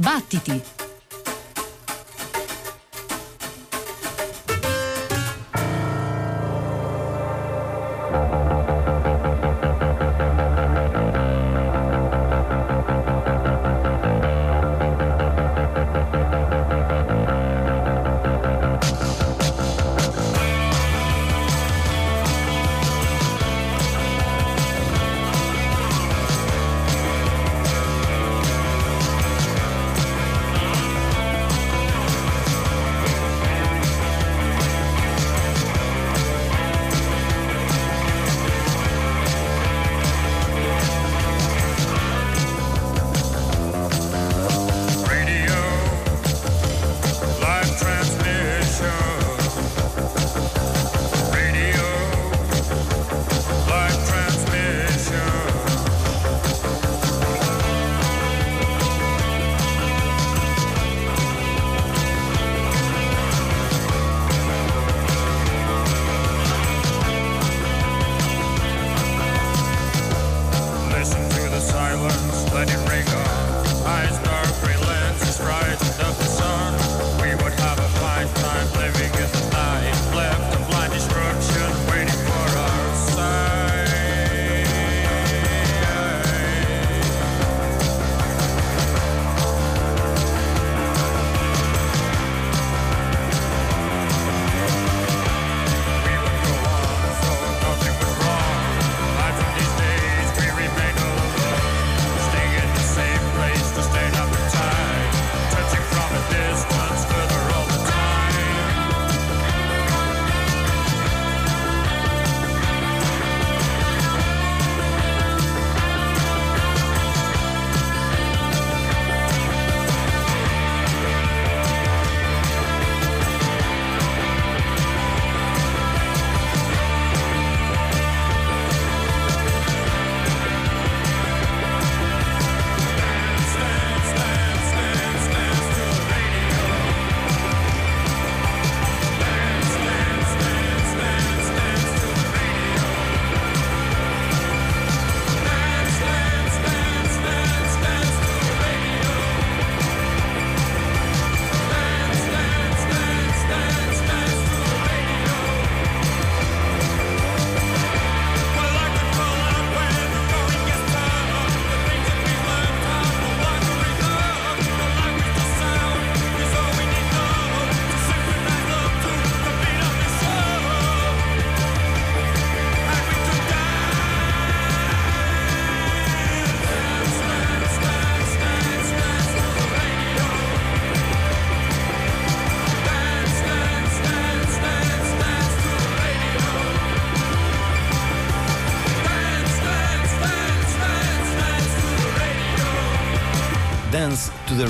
[0.00, 0.79] Battiti!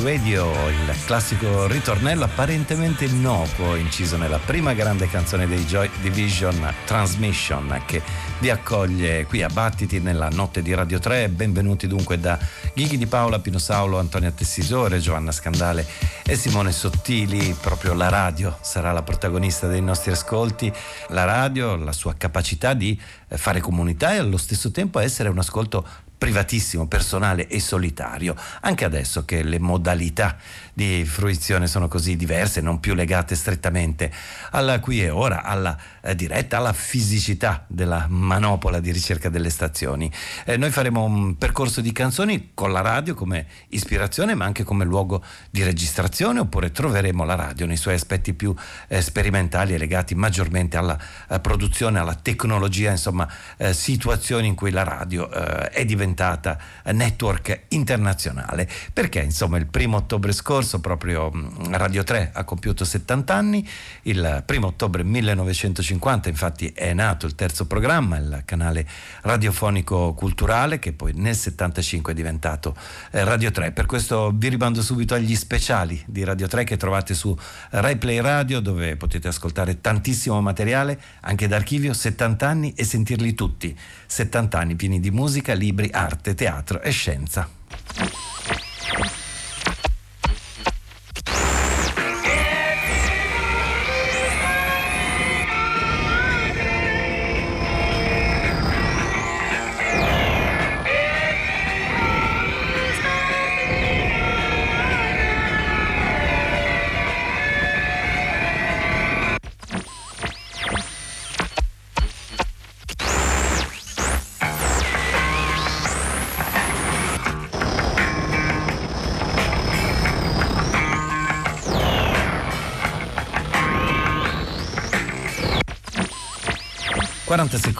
[0.02, 7.82] Radio, il classico ritornello apparentemente innocuo inciso nella prima grande canzone dei Joy Division, Transmission,
[7.84, 8.02] che
[8.38, 11.28] vi accoglie qui a Battiti nella notte di Radio 3.
[11.28, 12.38] Benvenuti dunque da
[12.72, 15.86] Ghighi di Paola, Pino Saulo, Antonia Tessisore, Giovanna Scandale
[16.24, 17.54] e Simone Sottili.
[17.60, 20.72] Proprio la radio sarà la protagonista dei nostri ascolti.
[21.08, 25.86] La radio, la sua capacità di fare comunità e allo stesso tempo essere un ascolto
[26.20, 30.36] privatissimo, personale e solitario, anche adesso che le modalità
[30.80, 34.10] di fruizione sono così diverse, non più legate strettamente
[34.52, 40.10] alla qui e ora, alla eh, diretta, alla fisicità della manopola di ricerca delle stazioni.
[40.46, 44.86] Eh, noi faremo un percorso di canzoni con la radio come ispirazione, ma anche come
[44.86, 48.54] luogo di registrazione, oppure troveremo la radio nei suoi aspetti più
[48.88, 50.98] eh, sperimentali e legati maggiormente alla
[51.28, 57.64] eh, produzione, alla tecnologia, insomma, eh, situazioni in cui la radio eh, è diventata network
[57.68, 58.66] internazionale.
[58.94, 63.68] Perché, insomma, il primo ottobre scorso scorso proprio mm, Radio 3 ha compiuto 70 anni,
[64.02, 68.86] il primo ottobre 1950 infatti è nato il terzo programma, il canale
[69.22, 72.76] radiofonico culturale che poi nel 75 è diventato
[73.10, 73.72] eh, Radio 3.
[73.72, 77.36] Per questo vi rimando subito agli speciali di Radio 3 che trovate su
[77.70, 83.76] Rai Play Radio dove potete ascoltare tantissimo materiale anche d'archivio 70 anni e sentirli tutti.
[84.06, 87.48] 70 anni pieni di musica, libri, arte, teatro e scienza.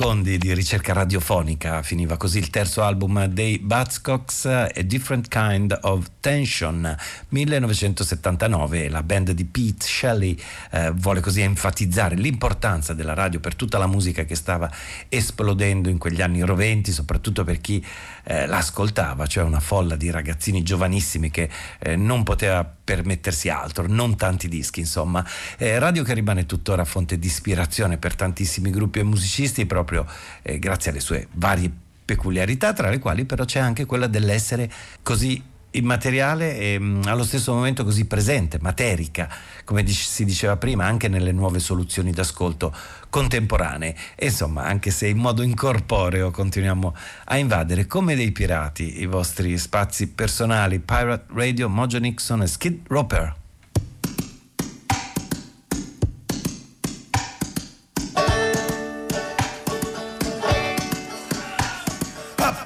[0.00, 6.06] Secondi di ricerca radiofonica, finiva così il terzo album dei Buzzcocks, A Different Kind of
[6.20, 6.97] Tension,
[7.29, 8.88] 1979.
[8.88, 13.87] La band di Pete Shelley eh, vuole così enfatizzare l'importanza della radio per tutta la
[13.87, 14.70] musica che stava
[15.06, 17.85] esplodendo in quegli anni roventi, soprattutto per chi
[18.25, 24.16] eh, l'ascoltava, cioè una folla di ragazzini giovanissimi che eh, non poteva permettersi altro, non
[24.16, 25.25] tanti dischi, insomma.
[25.58, 30.04] Eh, radio che rimane tuttora fonte di ispirazione per tantissimi gruppi e musicisti proprio
[30.42, 31.70] eh, grazie alle sue varie
[32.04, 34.69] peculiarità, tra le quali però c'è anche quella dell'essere
[35.02, 35.40] così
[35.72, 39.28] immateriale e mm, allo stesso momento così presente, materica,
[39.64, 42.75] come si diceva prima, anche nelle nuove soluzioni d'ascolto
[43.08, 43.94] contemporanee.
[44.17, 46.94] E insomma, anche se in modo incorporeo continuiamo
[47.26, 52.87] a invadere come dei pirati i vostri spazi personali, Pirate Radio, Mojo Nixon e Skid
[52.88, 53.38] Roper.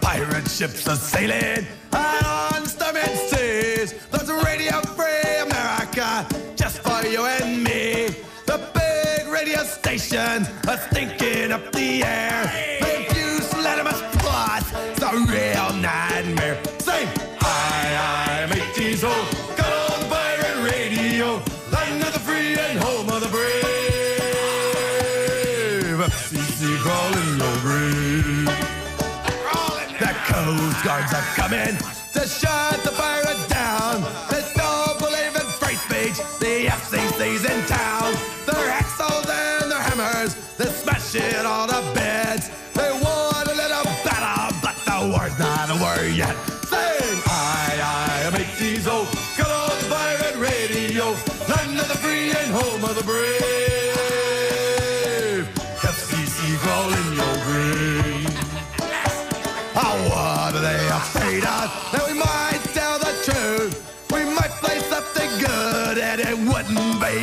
[0.00, 1.67] pirate ships are sailing
[10.16, 12.84] A stinking up the air.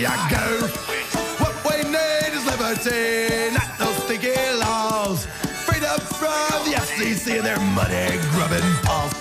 [0.05, 0.71] A goof.
[1.39, 5.25] What we need is liberty, not those sticky laws.
[5.65, 9.20] Freedom from the FCC and their money grubbing paws.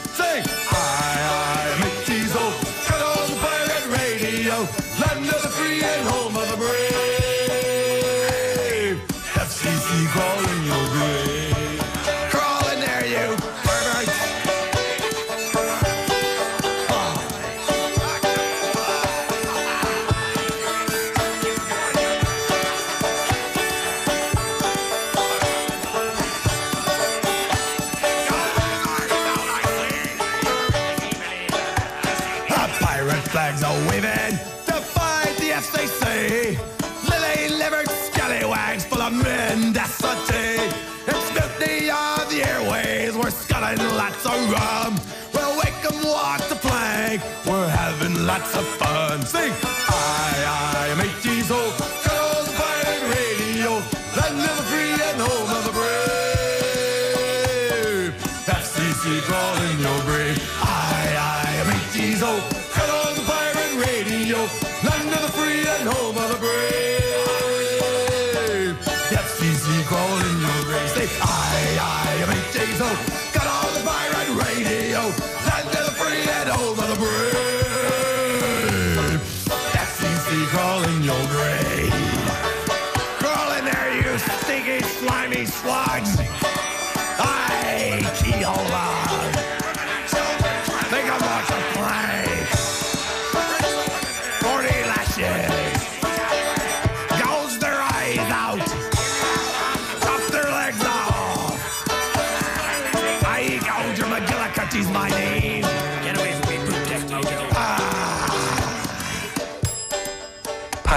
[39.11, 40.77] Scallywags full of mendacity.
[41.07, 43.17] It's mutiny of the airways.
[43.17, 45.01] We're sculling lots of rum.
[45.35, 47.23] We'll wake 'em walk the plank.
[47.47, 49.23] We're having lots of fun.
[49.27, 49.53] Sing,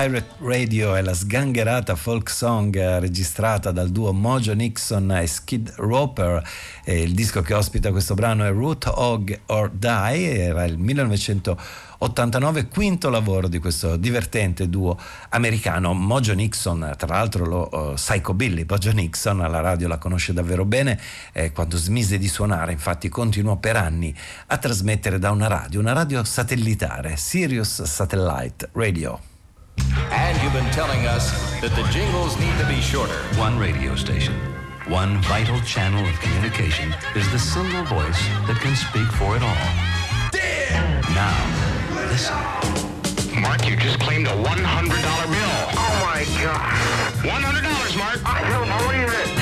[0.04, 5.76] Pirate Radio è la sgangherata folk song eh, registrata dal duo Mojo Nixon e Skid
[5.78, 6.46] Roper.
[6.84, 12.68] E il disco che ospita questo brano è Root Hog or Die, era il 1989,
[12.68, 15.94] quinto lavoro di questo divertente duo americano.
[15.94, 21.00] Mojo Nixon, tra l'altro lo uh, Psychobilly, Mojo Nixon alla radio la conosce davvero bene,
[21.32, 24.14] eh, quando smise di suonare infatti continuò per anni
[24.48, 29.32] a trasmettere da una radio, una radio satellitare, Sirius Satellite Radio.
[30.12, 31.32] And you've been telling us
[31.62, 33.18] that the jingles need to be shorter.
[33.38, 34.34] One radio station,
[34.88, 39.66] one vital channel of communication is the single voice that can speak for it all.
[41.14, 41.36] Now,
[42.10, 42.38] listen.
[43.42, 45.54] Mark, you just claimed a $100 bill.
[45.76, 46.74] Oh my God.
[47.24, 48.20] $100, Mark.
[48.26, 49.33] I don't know what is it.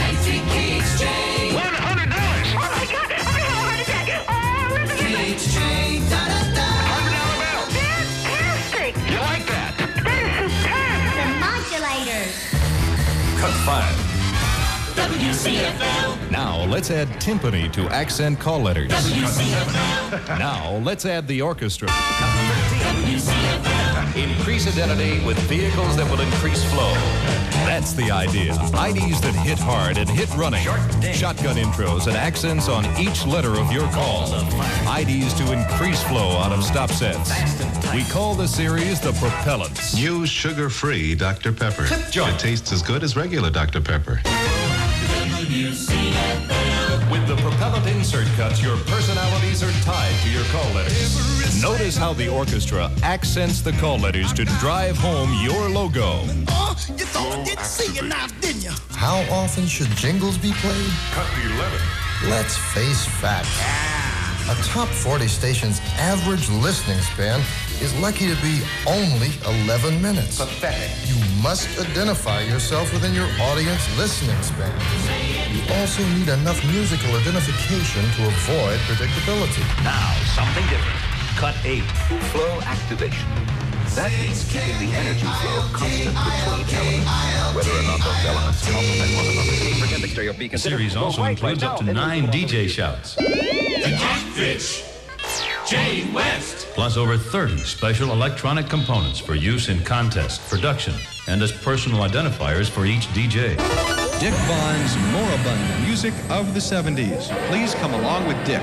[13.41, 13.83] Cut 5.
[15.09, 16.29] WCFL.
[16.29, 18.91] Now let's add timpani to accent call letters.
[18.91, 20.37] WCFL.
[20.37, 21.87] Now let's add the orchestra.
[21.87, 23.80] WCFL.
[24.15, 26.93] Increase identity with vehicles that will increase flow.
[27.65, 28.53] That's the idea.
[28.53, 30.63] IDs that hit hard and hit running.
[31.13, 34.25] Shotgun intros and accents on each letter of your call.
[34.99, 37.31] IDs to increase flow out of stop sets.
[37.93, 39.95] We call the series the propellants.
[39.95, 41.51] New sugar-free Dr.
[41.51, 41.85] Pepper.
[42.11, 42.35] joint.
[42.35, 43.81] It tastes as good as regular Dr.
[43.81, 44.21] Pepper.
[47.11, 51.61] With the propellant insert cuts, your personalities are tied to your call letters.
[51.61, 56.21] Notice how the orchestra accents the call letters to drive home your logo.
[56.47, 58.71] Oh, you thought I didn't see you now, didn't you?
[58.91, 60.91] How often should jingles be played?
[61.11, 61.79] Cut 11.
[62.29, 64.00] Let's face facts.
[64.49, 67.39] A top 40 station's average listening span
[67.79, 69.29] is lucky to be only
[69.65, 70.37] 11 minutes.
[70.39, 70.91] Pathetic.
[71.07, 74.73] You must identify yourself within your audience listening span.
[75.53, 79.63] You also need enough musical identification to avoid predictability.
[79.83, 80.99] Now, something different.
[81.37, 81.81] Cut 8.
[82.33, 83.27] Flow activation.
[83.95, 89.11] That means keeping the energy flow constant between elements, whether or not those elements complement
[89.15, 90.47] one another.
[90.47, 93.17] The series also includes up to nine DJ shouts,
[93.89, 94.83] Catfish.
[95.67, 96.67] Jane West.
[96.73, 100.93] plus over 30 special electronic components for use in contest, production,
[101.27, 103.57] and as personal identifiers for each DJ.
[104.19, 107.29] Dick Vaughn's Moribund Music of the 70s.
[107.47, 108.61] Please come along with Dick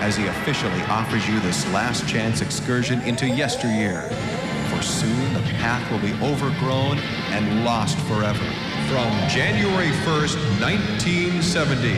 [0.00, 4.02] as he officially offers you this last chance excursion into yesteryear.
[4.70, 6.98] For soon the path will be overgrown
[7.30, 8.44] and lost forever.
[8.86, 11.90] From January 1st, 1970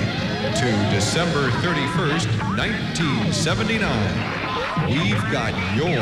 [0.57, 2.27] to December 31st,
[2.57, 3.85] 1979,
[4.89, 6.01] we've got your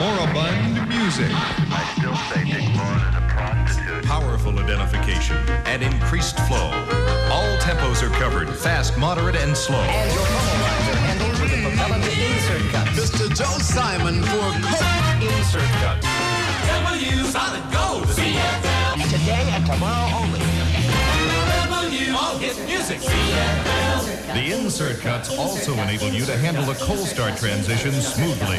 [0.00, 1.28] Moribund Music.
[1.30, 4.06] I still say Dick Vaughn is a prostitute.
[4.06, 5.36] Powerful identification
[5.66, 6.72] and increased flow.
[7.30, 9.76] All tempos are covered, fast, moderate, and slow.
[9.76, 12.98] And your promo handled with the propellant insert cuts.
[12.98, 13.28] Mr.
[13.36, 14.82] Joe Simon for Coke.
[15.20, 16.06] Insert cuts.
[16.66, 18.06] W Solid Gold.
[18.08, 18.71] CFL.
[19.12, 20.40] Today and tomorrow only.
[22.16, 22.98] All Hit Music.
[23.00, 28.56] The insert cuts also enable you to handle the cold start transition smoothly.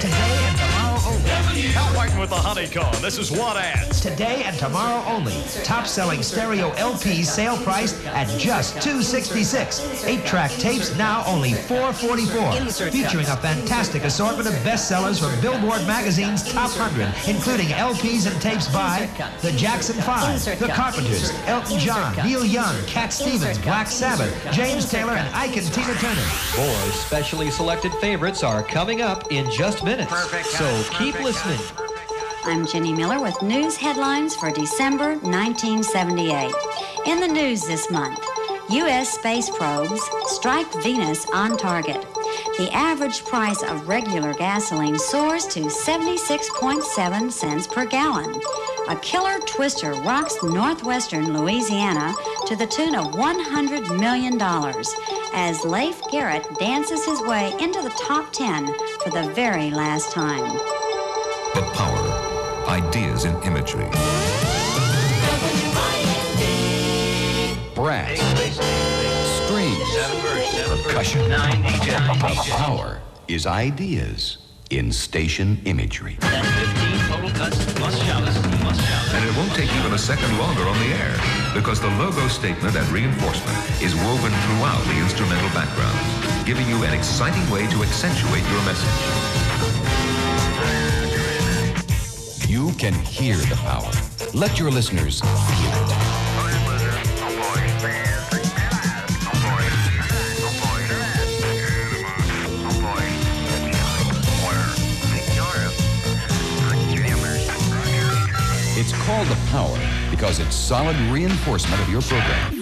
[1.04, 1.74] Today and tomorrow only.
[1.74, 3.02] Cal Martin with the honeycomb.
[3.02, 4.00] This is what ads.
[4.00, 5.34] Today and tomorrow only.
[5.64, 10.06] Top selling stereo LPs sale price at just 266.
[10.06, 12.90] Eight track tapes now only 444.
[12.92, 18.68] Featuring a fantastic assortment of bestsellers from Billboard Magazine's Top 100, including LPs and tapes
[18.72, 19.10] by
[19.42, 25.14] The Jackson Five, The Carpenters, Elton John, Neil Young, Cat Stevens, Black Sabbath, James Taylor,
[25.14, 26.28] and Ike and Tina Turner.
[26.58, 30.14] More specially selected favorites are coming up in just minutes.
[30.58, 31.60] So keep listening.
[32.46, 36.54] I'm Jenny Miller with news headlines for December 1978.
[37.08, 38.20] In the news this month,
[38.70, 39.10] U.S.
[39.10, 42.00] space probes strike Venus on target.
[42.60, 48.40] The average price of regular gasoline soars to 76.7 cents per gallon.
[48.90, 52.14] A killer twister rocks northwestern Louisiana
[52.46, 54.40] to the tune of $100 million
[55.34, 58.68] as Leif Garrett dances his way into the top 10
[59.02, 60.83] for the very last time.
[62.74, 63.86] Ideas in imagery.
[67.76, 68.18] Brass.
[69.46, 69.78] Strings.
[70.82, 71.30] Percussion.
[72.50, 74.40] Power is ideas
[74.72, 76.18] in station imagery.
[76.20, 77.80] That's 15 total cuts.
[77.80, 78.24] Must shout.
[78.24, 79.14] Must shout.
[79.14, 81.14] And it won't take even a second longer on the air
[81.54, 86.00] because the logo statement and reinforcement is woven throughout the instrumental background,
[86.48, 89.63] giving you an exciting way to accentuate your message.
[92.74, 93.92] You can hear the power.
[94.34, 95.94] Let your listeners feel it.
[108.76, 109.78] It's called the power
[110.10, 112.53] because it's solid reinforcement of your program.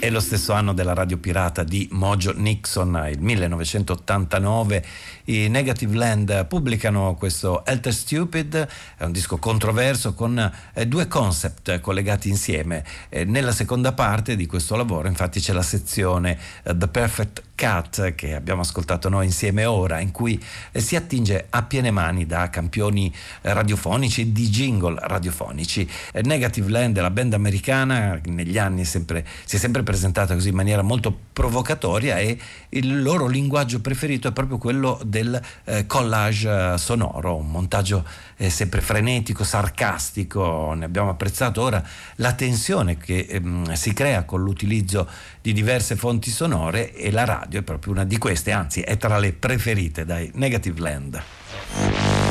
[0.00, 4.84] È lo stesso anno della radio pirata di Mojo Nixon, il 1989.
[5.24, 8.66] I Negative Land pubblicano questo Elter Stupid,
[8.96, 10.38] è un disco controverso con
[10.72, 12.82] eh, due concept collegati insieme.
[13.26, 18.34] Nella seconda parte di questo lavoro infatti c'è la sezione eh, The Perfect Cat che
[18.34, 23.14] abbiamo ascoltato noi insieme ora, in cui eh, si attinge a piene mani da campioni
[23.42, 25.86] eh, radiofonici di jingle radiofonici.
[26.14, 30.48] Eh, Negative Land, la band americana, negli anni è sempre, si è sempre presentata così
[30.48, 32.38] in maniera molto provocatoria e
[32.70, 35.38] il loro linguaggio preferito è proprio quello del
[35.86, 38.04] collage sonoro, un montaggio
[38.48, 40.72] sempre frenetico, sarcastico.
[40.72, 41.82] Ne abbiamo apprezzato ora
[42.16, 45.08] la tensione che ehm, si crea con l'utilizzo
[45.42, 49.18] di diverse fonti sonore e la radio è proprio una di queste, anzi è tra
[49.18, 52.29] le preferite dai Negative Land.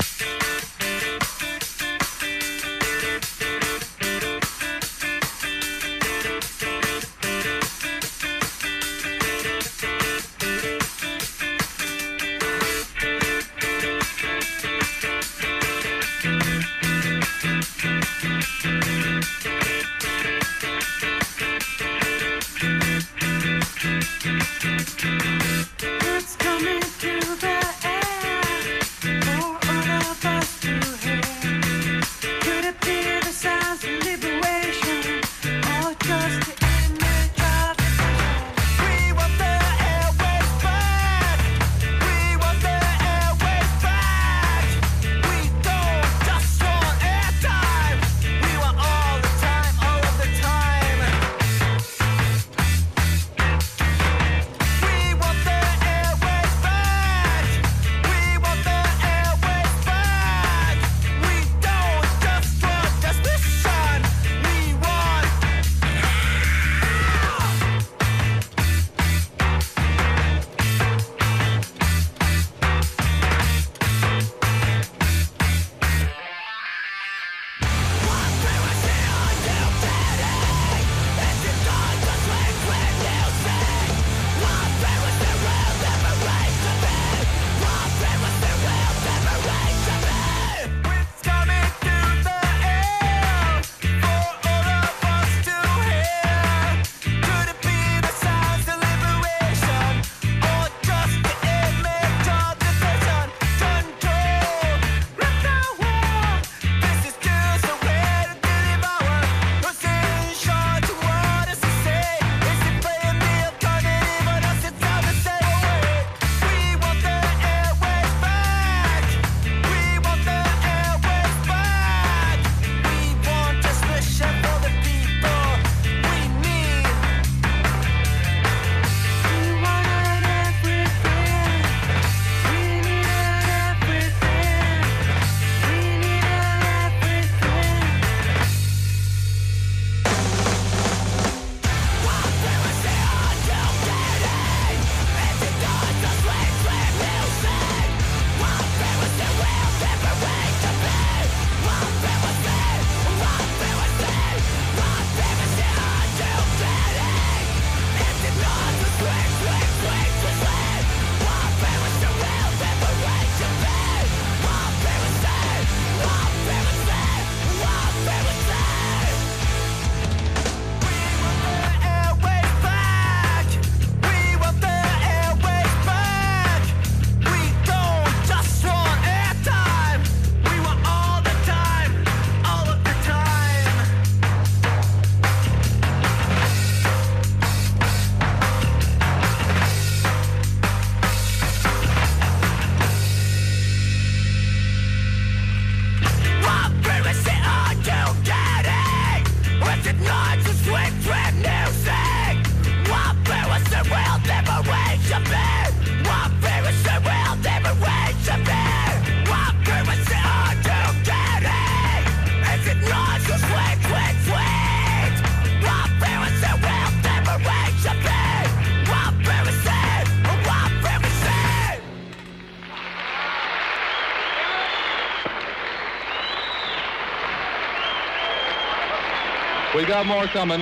[230.00, 230.62] Got more coming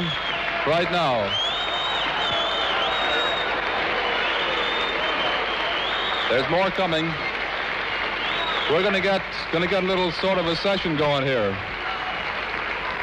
[0.66, 1.22] right now.
[6.30, 7.06] There's more coming.
[8.72, 9.22] We're going to get
[9.52, 11.56] going get a little sort of a session going here.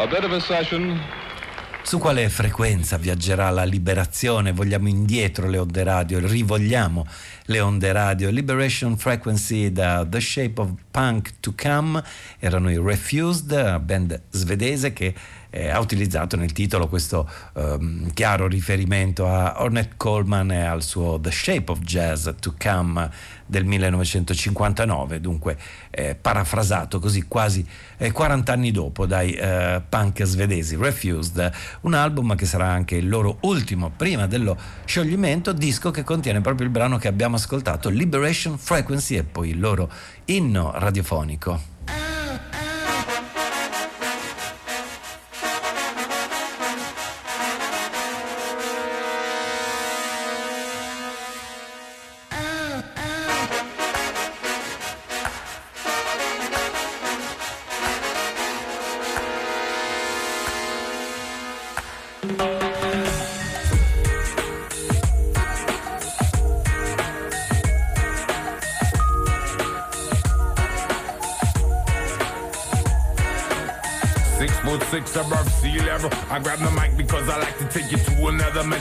[0.01, 1.01] A bit of a session
[1.87, 4.53] Su quale frequenza viaggerà la liberazione?
[4.53, 7.07] Vogliamo indietro le onde radio, rivogliamo
[7.45, 8.31] le onde radio.
[8.31, 12.03] Liberation Frequency da The Shape of Punk to Come
[12.39, 15.15] erano i Refused, band svedese che
[15.55, 21.21] eh, ha utilizzato nel titolo questo ehm, chiaro riferimento a Ornette Coleman e al suo
[21.21, 23.09] The Shape of Jazz to Come
[23.47, 25.57] del 1959, dunque
[25.91, 27.65] eh, parafrasato così quasi
[27.99, 33.09] eh, 40 anni dopo dai eh, punk svedesi Refused, un album che sarà anche il
[33.09, 38.59] loro ultimo prima dello scioglimento, disco che contiene proprio il brano che abbiamo ascoltato, Liberation
[38.59, 39.89] Frequency e poi il loro
[40.25, 42.04] inno radiofonico.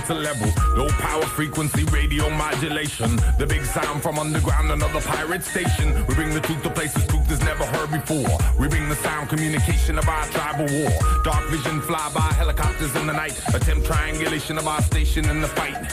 [0.10, 0.52] Level.
[0.76, 3.16] Low power frequency radio modulation.
[3.38, 5.94] The big sound from underground, another pirate station.
[6.08, 8.38] We bring the truth to places truth is never heard before.
[8.60, 10.92] We bring the sound communication of our tribal war.
[11.24, 13.40] Dark vision fly by helicopters in the night.
[13.54, 15.92] Attempt triangulation of our station in the fight.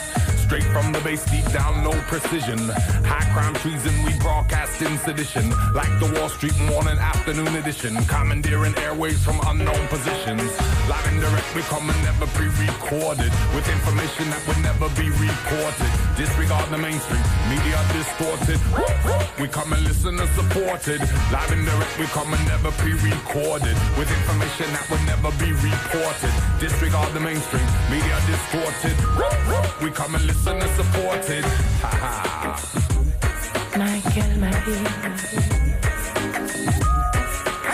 [0.51, 2.59] Straight from the base, deep down, no precision.
[3.07, 5.49] High crime treason, we broadcast in sedition.
[5.75, 7.95] Like the Wall Street morning afternoon edition.
[8.07, 10.51] Commandeering airwaves from unknown positions.
[10.91, 13.31] Live and direct, we come and never pre-recorded.
[13.55, 15.91] With information that would never be reported.
[16.17, 18.61] Disregard the mainstream, media distorted.
[19.41, 21.01] We come and listen and supported.
[21.33, 23.75] Live and direct, we come and never pre-recorded.
[23.99, 26.33] With information that would never be reported.
[26.61, 28.95] Disregard the mainstream, media distorted.
[29.83, 31.45] We come and listen and supported.
[31.83, 32.55] Ha ha.
[33.77, 34.51] Michael, my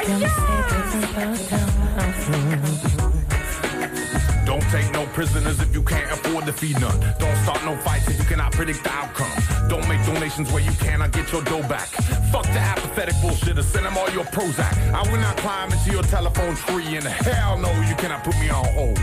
[0.07, 0.23] Don't
[4.77, 6.99] take no prisoners if you can't afford to feed none.
[7.19, 9.37] Don't start no fights if you cannot predict the outcome.
[9.69, 11.89] Don't make donations where you cannot get your dough back.
[12.33, 14.75] Fuck the apathetic bullshit send them all your Prozac.
[14.93, 18.51] I will not climb into your telephone tree and hell no, you cannot put me
[18.51, 18.99] on hold.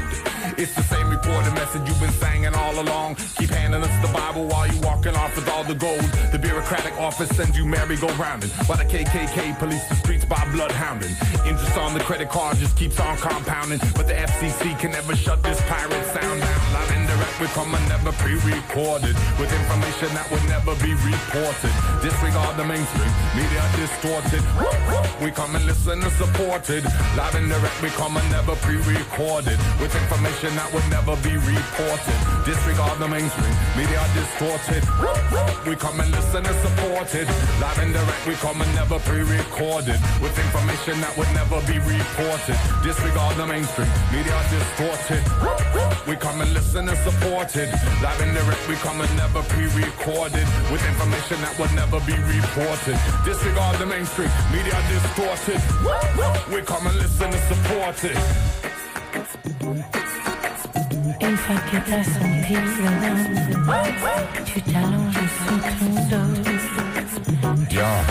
[0.57, 3.15] It's the same reported message you've been singing all along.
[3.38, 6.03] Keep handing us the Bible while you walking off with all the gold.
[6.31, 8.49] The bureaucratic office sends you merry-go-rounding.
[8.67, 11.13] While the KKK police the streets by bloodhounding.
[11.47, 13.79] Interest on the credit card just keeps on compounding.
[13.95, 16.43] But the FCC can never shut this Pirate sound.
[16.43, 19.15] Out Live indirect, we come and never pre-recorded.
[19.38, 21.73] With information that would never be reported.
[22.02, 24.41] Disregard the mainstream, media distorted.
[25.21, 26.84] We come and listen and supported.
[27.15, 29.60] Live indirect, we come and never pre-recorded.
[29.80, 32.17] With information information that would never be reported.
[32.45, 34.84] Disregard the mainstream, media distorted.
[35.67, 37.28] We come and listen and supported.
[37.60, 39.99] Live and direct, we come and never pre-recorded.
[40.21, 42.58] With information that would never be reported.
[42.84, 45.23] Disregard the mainstream, media distorted.
[46.08, 47.67] We come and listen and supported.
[48.01, 50.47] Live and direct, we come and never pre-recorded.
[50.71, 52.97] With information that would never be reported.
[53.25, 55.59] Disregard the mainstream, media distorted.
[56.51, 58.17] We come and listen and supported.
[61.21, 62.59] Une fois que t'as senti le
[64.45, 66.33] tu t'allonges sous ton dos.
[67.71, 68.03] Yeah.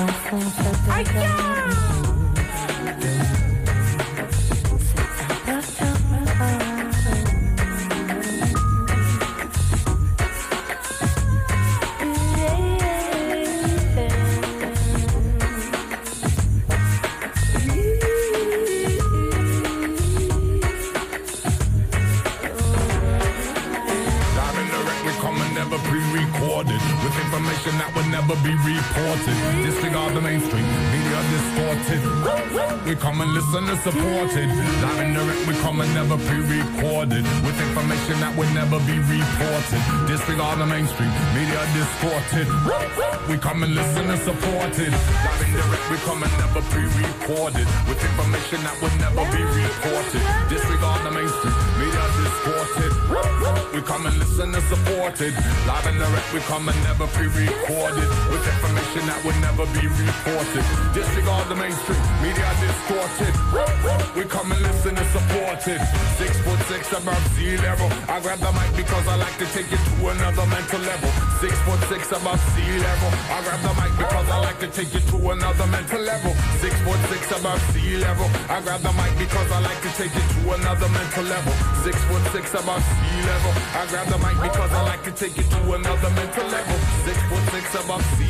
[0.00, 2.09] Aiuto!
[28.30, 29.34] Tu reported.
[29.66, 30.62] Disregard the mainstream,
[30.94, 32.02] media distorted.
[32.86, 34.46] We come and listen and supported.
[34.46, 37.24] Live and direct, we come and never pre-recorded.
[37.42, 39.82] With information that would never be reported.
[40.06, 42.46] Disregard the mainstream, media distorted.
[43.28, 44.92] We come and listen and supported.
[44.94, 47.19] Live and direct, we come and never pre-recorded.
[47.30, 50.22] With information that would never be reported.
[50.50, 52.90] Disregard the mainstream, media distorted.
[53.70, 55.30] We come and listen and supported.
[55.62, 58.10] Live and direct, we come and never pre-recorded.
[58.34, 60.66] With information that would never be reported.
[60.90, 62.02] disregard the mainstream.
[62.18, 63.34] Media distorted.
[64.18, 65.78] We come and listen and support it.
[66.18, 67.86] Six foot six above sea level.
[68.10, 71.10] I grab the mic because I like to take it to another mental level.
[71.38, 73.10] Six foot six above sea level.
[73.30, 76.34] I grab the mic because I like to take it to another mental level.
[76.58, 78.28] Six foot six above sea level.
[78.48, 81.52] I grab the mic because I like to take it to another mental level.
[81.84, 83.52] Six foot six above sea level.
[83.76, 86.76] I grab the mic because I like to take it to another mental level.
[87.04, 88.29] Six foot six above sea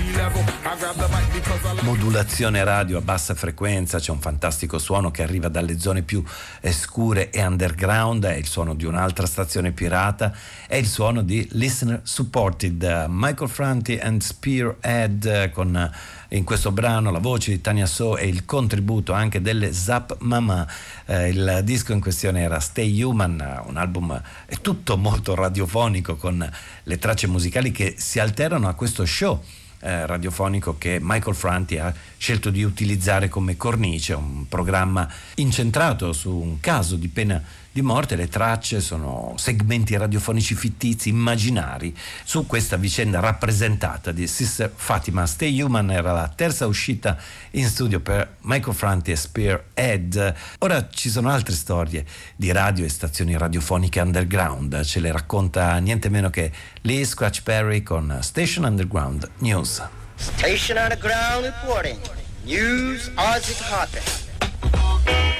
[1.82, 6.22] Modulazione radio a bassa frequenza, c'è un fantastico suono che arriva dalle zone più
[6.60, 10.32] eh, scure e underground, è il suono di un'altra stazione pirata,
[10.66, 17.10] è il suono di Listener Supported, Michael Franti and Spearhead con uh, in questo brano
[17.10, 20.66] la voce di Tania So e il contributo anche delle Zap Mama.
[21.06, 26.48] Eh, il disco in questione era Stay Human, un album è tutto molto radiofonico con
[26.82, 29.42] le tracce musicali che si alternano a questo show
[29.80, 36.34] eh, radiofonico che Michael Franti ha scelto di utilizzare come cornice, un programma incentrato su
[36.34, 42.76] un caso di pena di morte, le tracce sono segmenti radiofonici fittizi, immaginari, su questa
[42.76, 45.26] vicenda rappresentata di Sister Fatima.
[45.26, 47.16] Stay Human era la terza uscita
[47.52, 50.34] in studio per Michael Franti e Spearhead.
[50.58, 52.04] Ora ci sono altre storie
[52.34, 56.50] di radio e stazioni radiofoniche underground, ce le racconta niente meno che
[56.82, 59.80] Lee Scratch Perry con Station Underground News.
[60.16, 61.98] Station Underground reporting.
[62.44, 64.28] News it happens.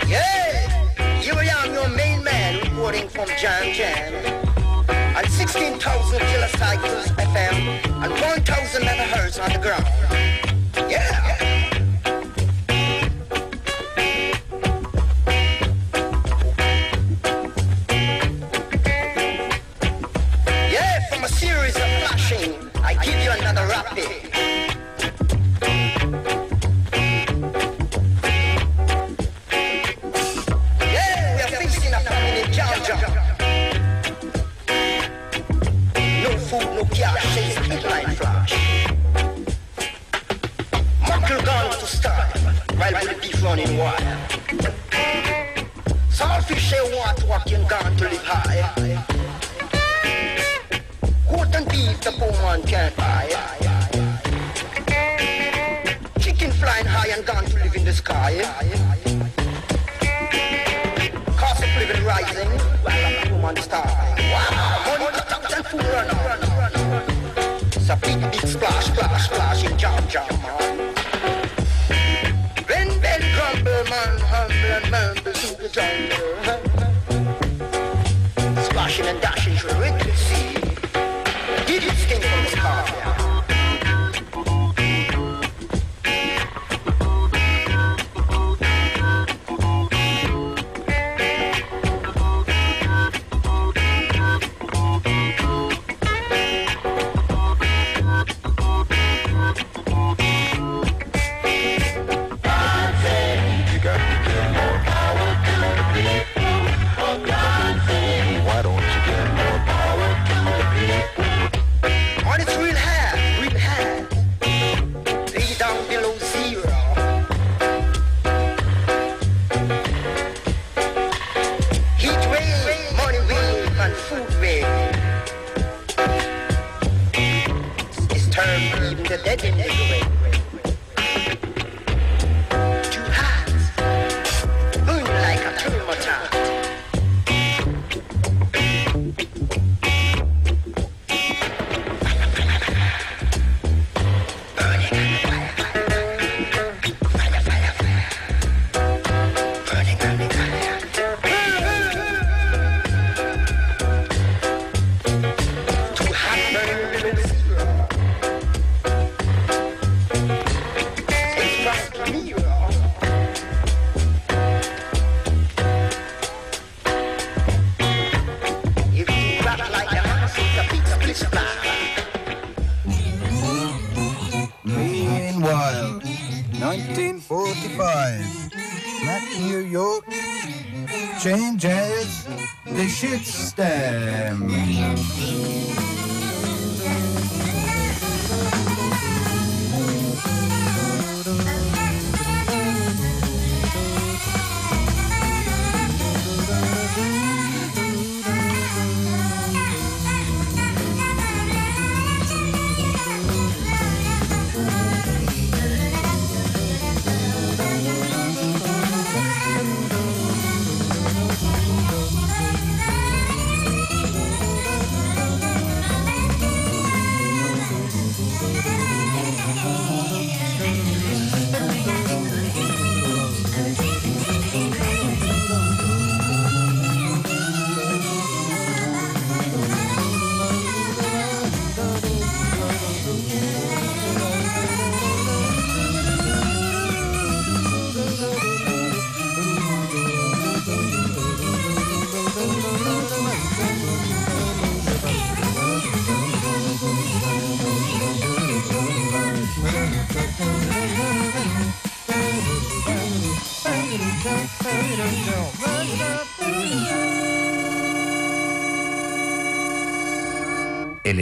[0.06, 0.79] Yeah!
[1.20, 4.14] Here I am, your main man, reporting from Jam Jam.
[4.88, 9.84] At 16,000 kilocycles FM and 1,000 megahertz on the ground.
[10.90, 11.36] Yeah!
[20.72, 24.29] Yeah, from a series of flashing, I give you another rapid.
[42.80, 44.00] While the beef running wild.
[46.08, 48.62] Saltfish say what walking gone to live high.
[51.30, 53.28] Goat and beef the poor man can't buy.
[56.20, 58.32] Chicken flying high and gone to live in the sky.
[61.36, 62.48] Cost of living rising
[62.82, 64.24] while the woman starving.
[64.86, 66.30] Money cut out and food run out.
[67.76, 70.99] It's a big, big splash, splash, splash in Georgia, man.
[74.90, 76.16] To the jungle.
[78.64, 79.29] Splashing and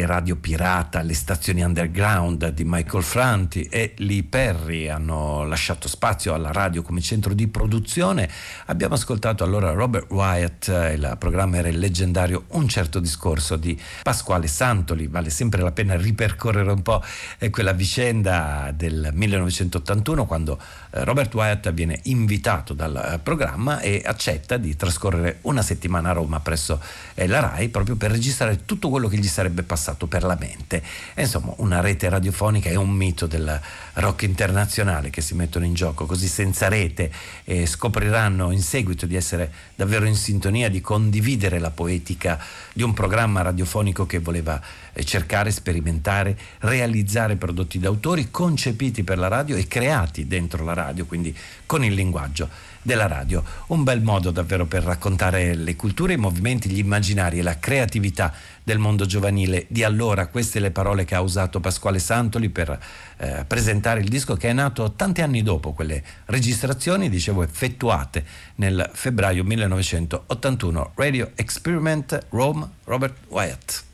[0.06, 6.52] radio pirata, le stazioni underground di Michael Franti e Lee Perry hanno lasciato spazio alla
[6.52, 8.30] radio come centro di produzione.
[8.64, 14.46] Abbiamo ascoltato allora Robert Wyatt, il programma era il leggendario Un certo discorso di Pasquale
[14.46, 17.04] Santoli, vale sempre la pena ripercorrere un po'
[17.50, 20.58] quella vicenda del 1981 quando
[20.92, 26.12] eh, Robert Wyatt viene invitato dal eh, programma e accetta di trascorrere una settimana a
[26.14, 26.80] Roma presso
[27.12, 30.82] eh, la RAI proprio per registrare tutto quello che gli sarebbe passato per la mente.
[31.14, 33.60] E insomma, una rete radiofonica è un mito del
[33.94, 37.10] rock internazionale che si mettono in gioco così senza rete
[37.44, 42.94] e scopriranno in seguito di essere davvero in sintonia, di condividere la poetica di un
[42.94, 44.60] programma radiofonico che voleva
[45.04, 51.36] cercare, sperimentare, realizzare prodotti d'autori concepiti per la radio e creati dentro la radio, quindi
[51.66, 52.48] con il linguaggio
[52.82, 53.42] della radio.
[53.68, 58.32] Un bel modo davvero per raccontare le culture, i movimenti, gli immaginari e la creatività
[58.62, 60.26] del mondo giovanile di allora.
[60.26, 62.78] Queste le parole che ha usato Pasquale Santoli per
[63.16, 68.24] eh, presentare il disco che è nato tanti anni dopo quelle registrazioni, dicevo, effettuate
[68.56, 70.92] nel febbraio 1981.
[70.94, 73.86] Radio Experiment Rome, Robert Wyatt.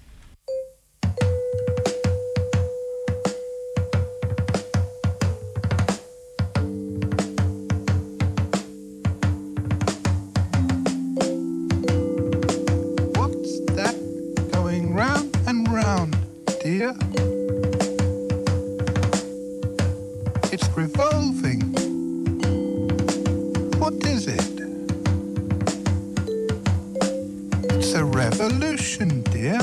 [28.54, 29.58] Revolution, dear,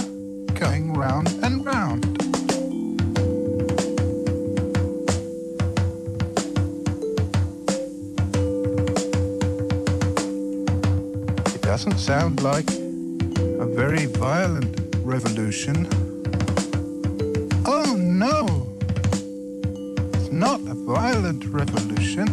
[0.59, 2.03] going round and round.
[11.55, 14.75] It doesn't sound like a very violent
[15.05, 15.87] revolution.
[17.65, 18.67] Oh no!
[20.15, 22.27] It's not a violent revolution.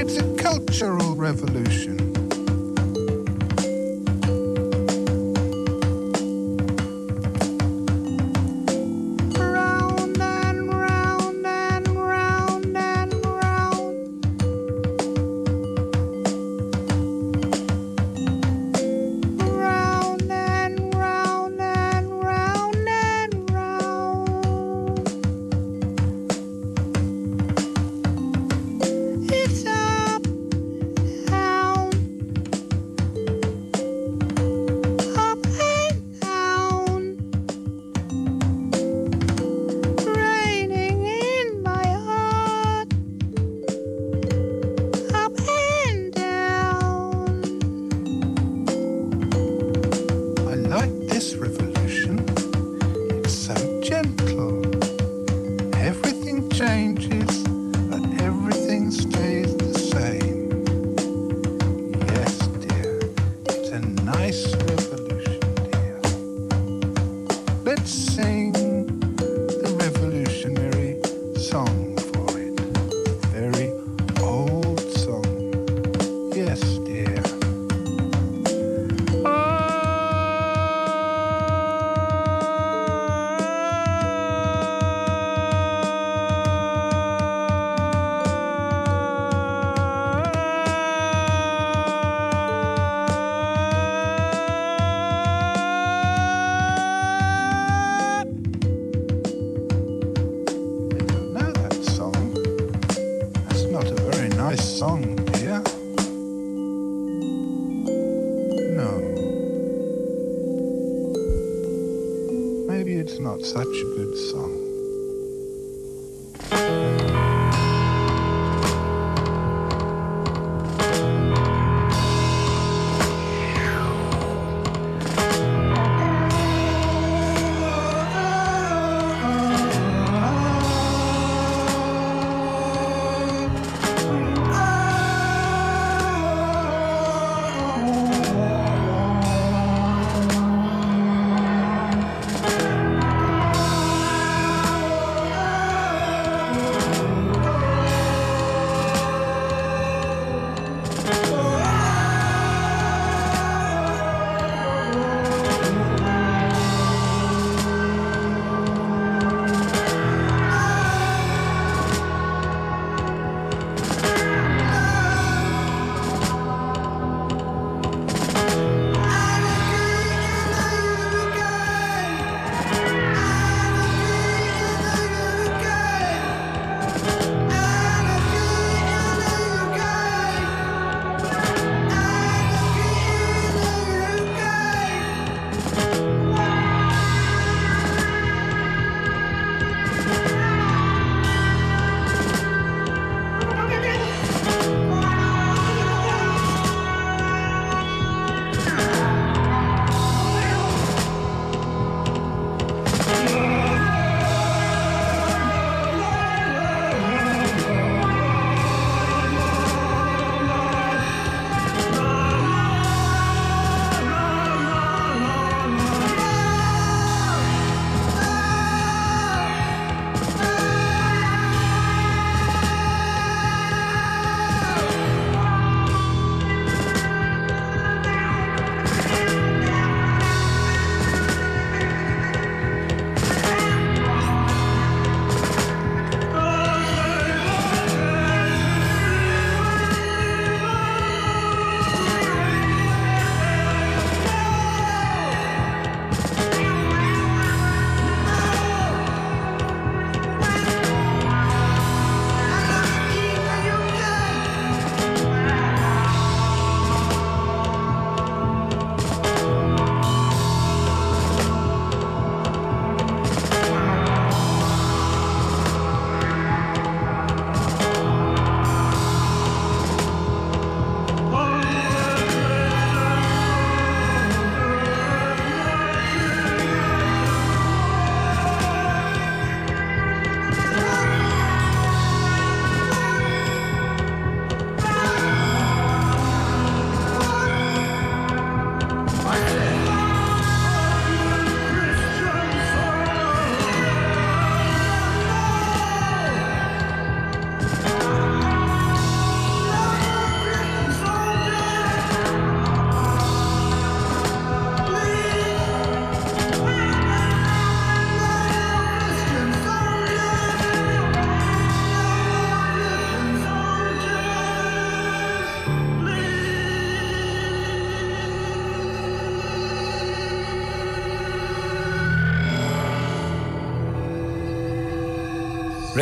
[0.00, 1.91] It's a cultural revolution.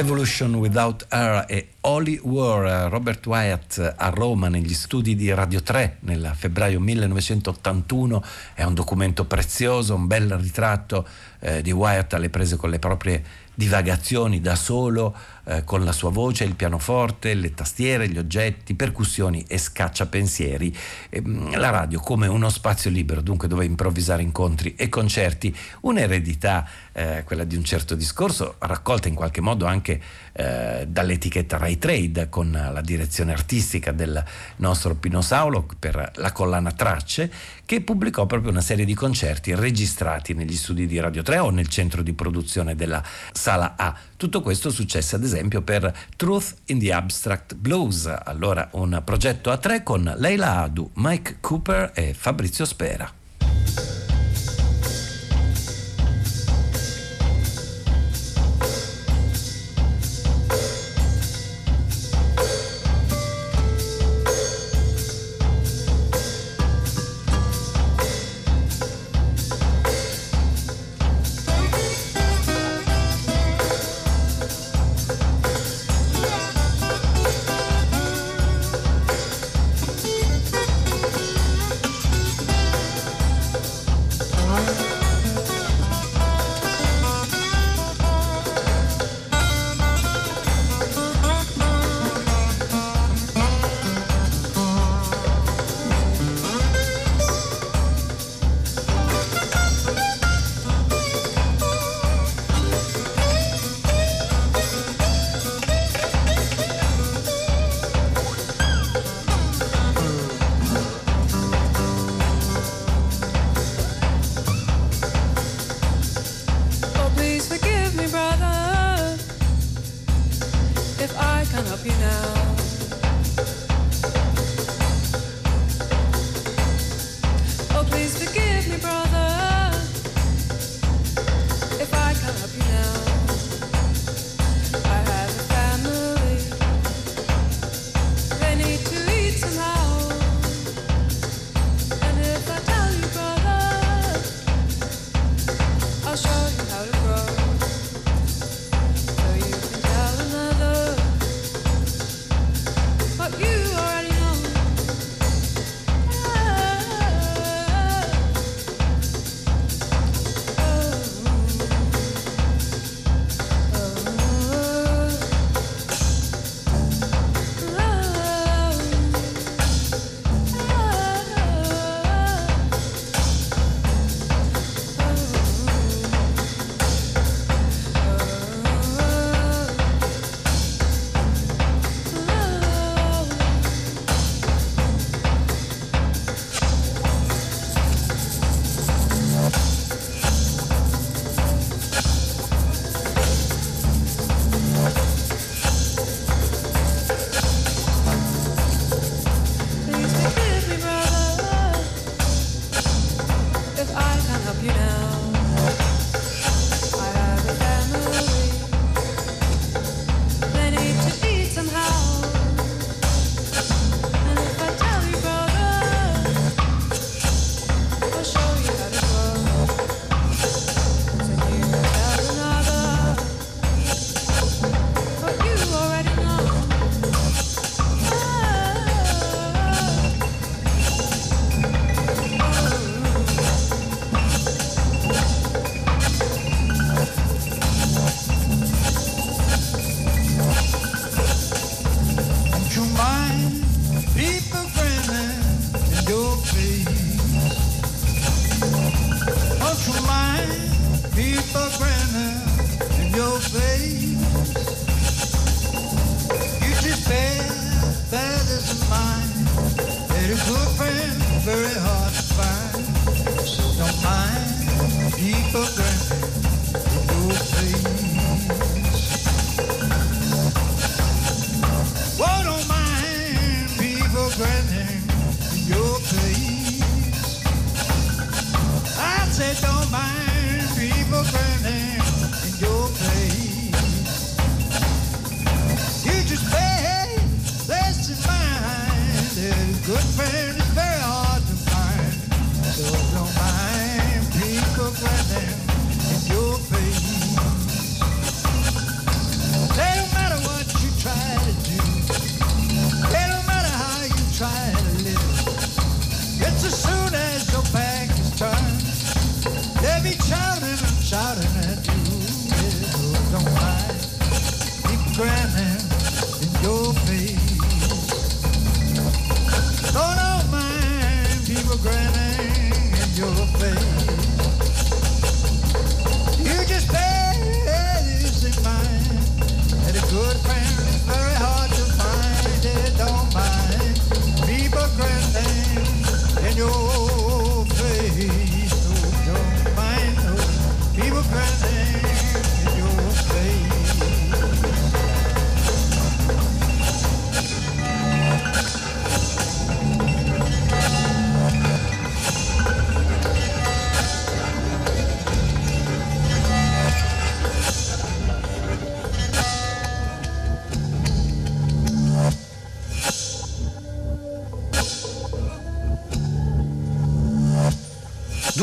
[0.00, 5.98] Revolution Without Her e Holy War, Robert Wyatt a Roma negli studi di Radio 3
[6.00, 8.24] nel febbraio 1981,
[8.54, 11.06] è un documento prezioso, un bel ritratto
[11.40, 13.22] eh, di Wyatt alle prese con le proprie
[13.54, 19.44] divagazioni da solo, eh, con la sua voce, il pianoforte, le tastiere, gli oggetti, percussioni
[19.48, 20.74] e scacciapensieri.
[21.08, 26.68] E, mm, la radio come uno spazio libero, dunque dove improvvisare incontri e concerti, un'eredità,
[26.92, 30.00] eh, quella di un certo discorso, raccolta in qualche modo anche
[30.32, 34.22] eh, dall'etichetta Rai Trade con la direzione artistica del
[34.56, 37.30] nostro Pino Saulo per la collana Tracce,
[37.70, 41.68] che pubblicò proprio una serie di concerti registrati negli studi di Radio 3 o nel
[41.68, 43.00] centro di produzione della
[43.30, 43.96] Sala A.
[44.16, 49.56] Tutto questo successe ad esempio per Truth in the Abstract Blues, allora un progetto a
[49.56, 54.09] tre con Leila Adu, Mike Cooper e Fabrizio Spera.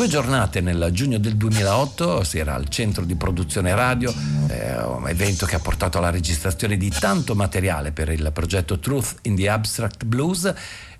[0.08, 4.10] Due giornate nel giugno del 2008 si era al centro di produzione radio,
[4.48, 9.16] eh, un evento che ha portato alla registrazione di tanto materiale per il progetto Truth
[9.22, 10.50] in the Abstract Blues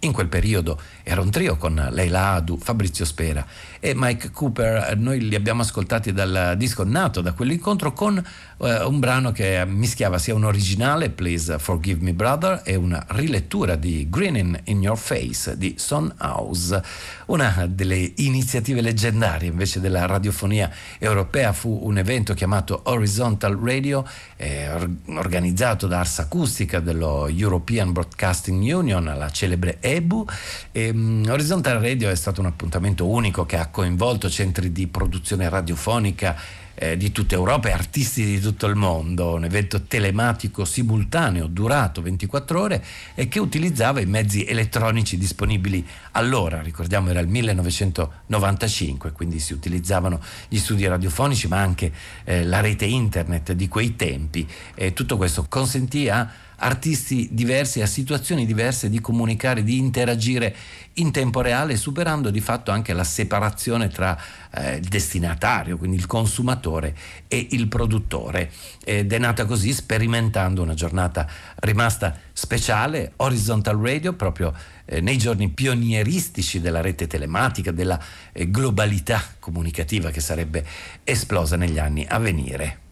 [0.00, 3.44] in quel periodo era un trio con Leila Adu, Fabrizio Spera
[3.80, 4.96] e Mike Cooper.
[4.96, 10.18] Noi li abbiamo ascoltati dal disco nato da quell'incontro con eh, un brano che mischiava
[10.18, 15.56] sia un originale, Please Forgive Me Brother, e una rilettura di Grinning in Your Face
[15.56, 16.80] di Son House.
[17.26, 24.04] Una delle iniziative leggendarie invece della radiofonia europea fu un evento chiamato Horizontal Radio,
[24.36, 24.68] eh,
[25.06, 30.26] organizzato da Ars Acustica dello European Broadcasting Union, la celebre EBU.
[30.72, 35.48] E, um, Horizontal Radio è stato un appuntamento unico che ha coinvolto centri di produzione
[35.48, 36.36] radiofonica
[36.78, 42.00] eh, di tutta Europa e artisti di tutto il mondo, un evento telematico simultaneo durato
[42.00, 42.84] 24 ore
[43.14, 50.20] e che utilizzava i mezzi elettronici disponibili allora, ricordiamo era il 1995, quindi si utilizzavano
[50.48, 51.92] gli studi radiofonici ma anche
[52.24, 54.46] eh, la rete internet di quei tempi.
[54.74, 56.30] E tutto questo consentì a
[56.60, 60.54] artisti diversi, a situazioni diverse di comunicare, di interagire
[60.94, 64.18] in tempo reale, superando di fatto anche la separazione tra
[64.50, 66.96] eh, il destinatario, quindi il consumatore,
[67.28, 68.50] e il produttore.
[68.84, 74.52] Ed è nata così sperimentando una giornata rimasta speciale, Horizontal Radio, proprio
[74.84, 78.00] eh, nei giorni pionieristici della rete telematica, della
[78.32, 80.64] eh, globalità comunicativa che sarebbe
[81.04, 82.86] esplosa negli anni a venire.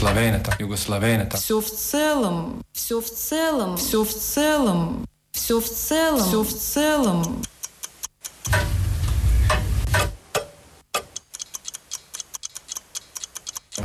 [0.00, 1.36] Югославенета, Югославенета.
[1.36, 7.42] Все в целом, все в целом, все в целом, все в целом, все в целом.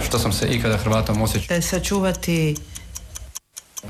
[0.05, 1.61] Što sam se ikada Hrvatom osjećao?
[1.61, 2.55] Sačuvati,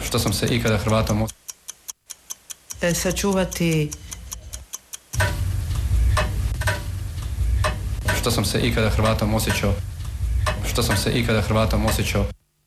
[0.04, 2.94] Što sam se ikada Hrvatom osjećao?
[2.94, 3.90] sačuvati,
[8.22, 9.74] Što sam se ikada Hrvatom osjećao?
[10.77, 12.25] Što sam se ikada Hrvatom osjećao?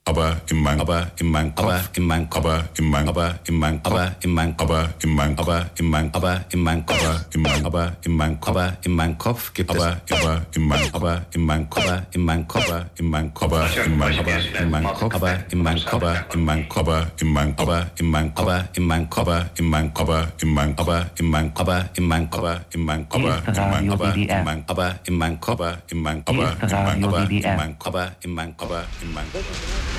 [0.10, 3.60] Aber in mein aber in mein Kopf aber in mein aber in mein aber in
[3.60, 7.42] mein aber in mein aber in mein aber in mein aber in mein aber in
[7.42, 11.42] mein aber in mein aber in mein Kopf gibt es aber in mein aber in
[11.46, 15.34] mein aber in mein aber in mein aber in mein aber in mein Kopf aber
[15.52, 19.46] in mein aber in mein aber in mein aber in mein aber in mein aber
[19.58, 23.36] in mein aber in mein aber in mein aber in mein aber in mein aber
[23.46, 28.12] in mein aber in mein aber in mein aber in mein aber in mein aber
[28.24, 29.99] in mein aber in mein aber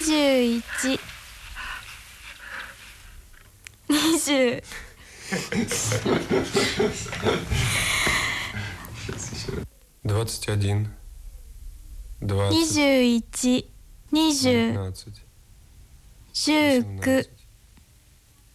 [0.00, 0.62] 十一。
[3.88, 4.62] 二十。
[10.02, 10.92] двадцать один.
[12.20, 12.58] двадцать.
[12.74, 13.66] 19
[14.10, 15.24] 19 18
[16.32, 17.28] 18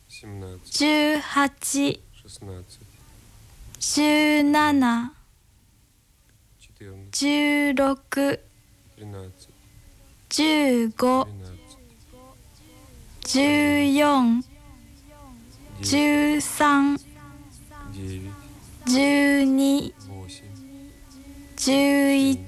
[0.10, 2.00] 17
[3.80, 5.10] 17
[7.02, 8.40] 16
[8.98, 9.53] 13
[10.36, 11.28] 十五、
[13.24, 14.44] 十四、
[15.84, 16.98] 十三、
[18.88, 19.94] 十二、
[21.56, 22.40] 十一、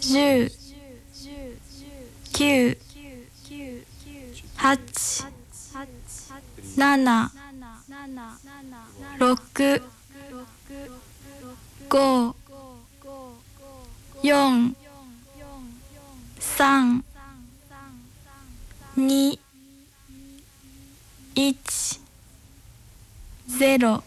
[0.00, 0.52] 十、
[2.32, 2.76] 九、
[4.56, 5.24] 八、七、
[9.18, 9.34] 六、
[11.90, 12.34] 五、
[14.22, 14.85] 四、
[16.56, 17.04] 三、
[18.96, 19.38] 二、
[21.34, 22.00] 一、
[23.46, 24.02] ゼロ。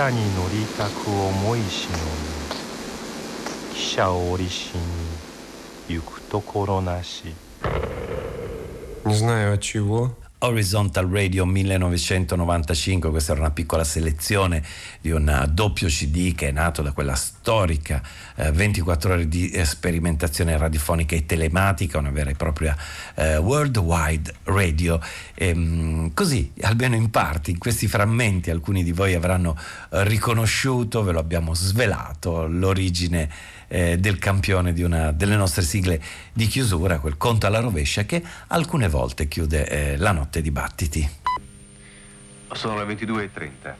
[0.00, 2.02] 車に乗りたく思いしのに
[3.74, 4.72] 汽車を折りし
[5.88, 7.34] に行くところなし
[9.06, 10.10] Не знаю от чего.
[10.43, 14.63] Horizontal Radio 1995, questa era una piccola selezione
[14.99, 18.01] di un doppio CD che è nato da quella storica
[18.35, 22.75] eh, 24 ore di sperimentazione radiofonica e telematica, una vera e propria
[23.13, 24.99] eh, worldwide radio.
[25.35, 29.55] E, ehm, così, almeno in parte, in questi frammenti alcuni di voi avranno
[29.91, 33.29] eh, riconosciuto, ve lo abbiamo svelato, l'origine
[33.71, 36.01] eh, del campione di una delle nostre sigle
[36.33, 41.09] di chiusura, quel conto alla rovescia che alcune volte chiude eh, la notte di battiti.
[42.51, 43.73] Sono le 22.30.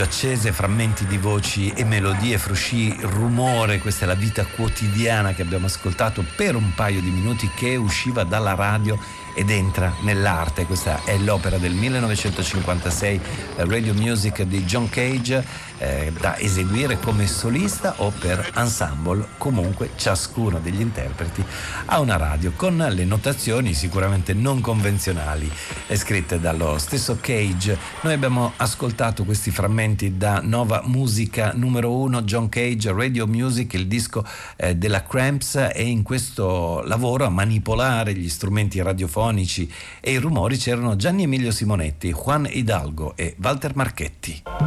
[0.07, 5.65] accese, frammenti di voci e melodie, frusci, rumore, questa è la vita quotidiana che abbiamo
[5.65, 8.97] ascoltato per un paio di minuti che usciva dalla radio
[9.37, 10.65] ed entra nell'arte.
[10.65, 13.21] Questa è l'opera del 1956
[13.57, 15.45] eh, Radio Music di John Cage
[15.77, 19.27] eh, da eseguire come solista o per ensemble.
[19.37, 21.43] Comunque ciascuno degli interpreti
[21.85, 25.51] ha una radio con le notazioni sicuramente non convenzionali
[25.95, 27.77] scritte dallo stesso Cage.
[28.01, 33.87] Noi abbiamo ascoltato questi frammenti da Nova Musica numero 1 John Cage Radio Music, il
[33.87, 34.25] disco
[34.57, 39.71] eh, della Cramps e in questo lavoro a manipolare gli strumenti radiofonici
[40.01, 44.66] e i rumori c'erano Gianni Emilio Simonetti, Juan Hidalgo e Walter Marchetti.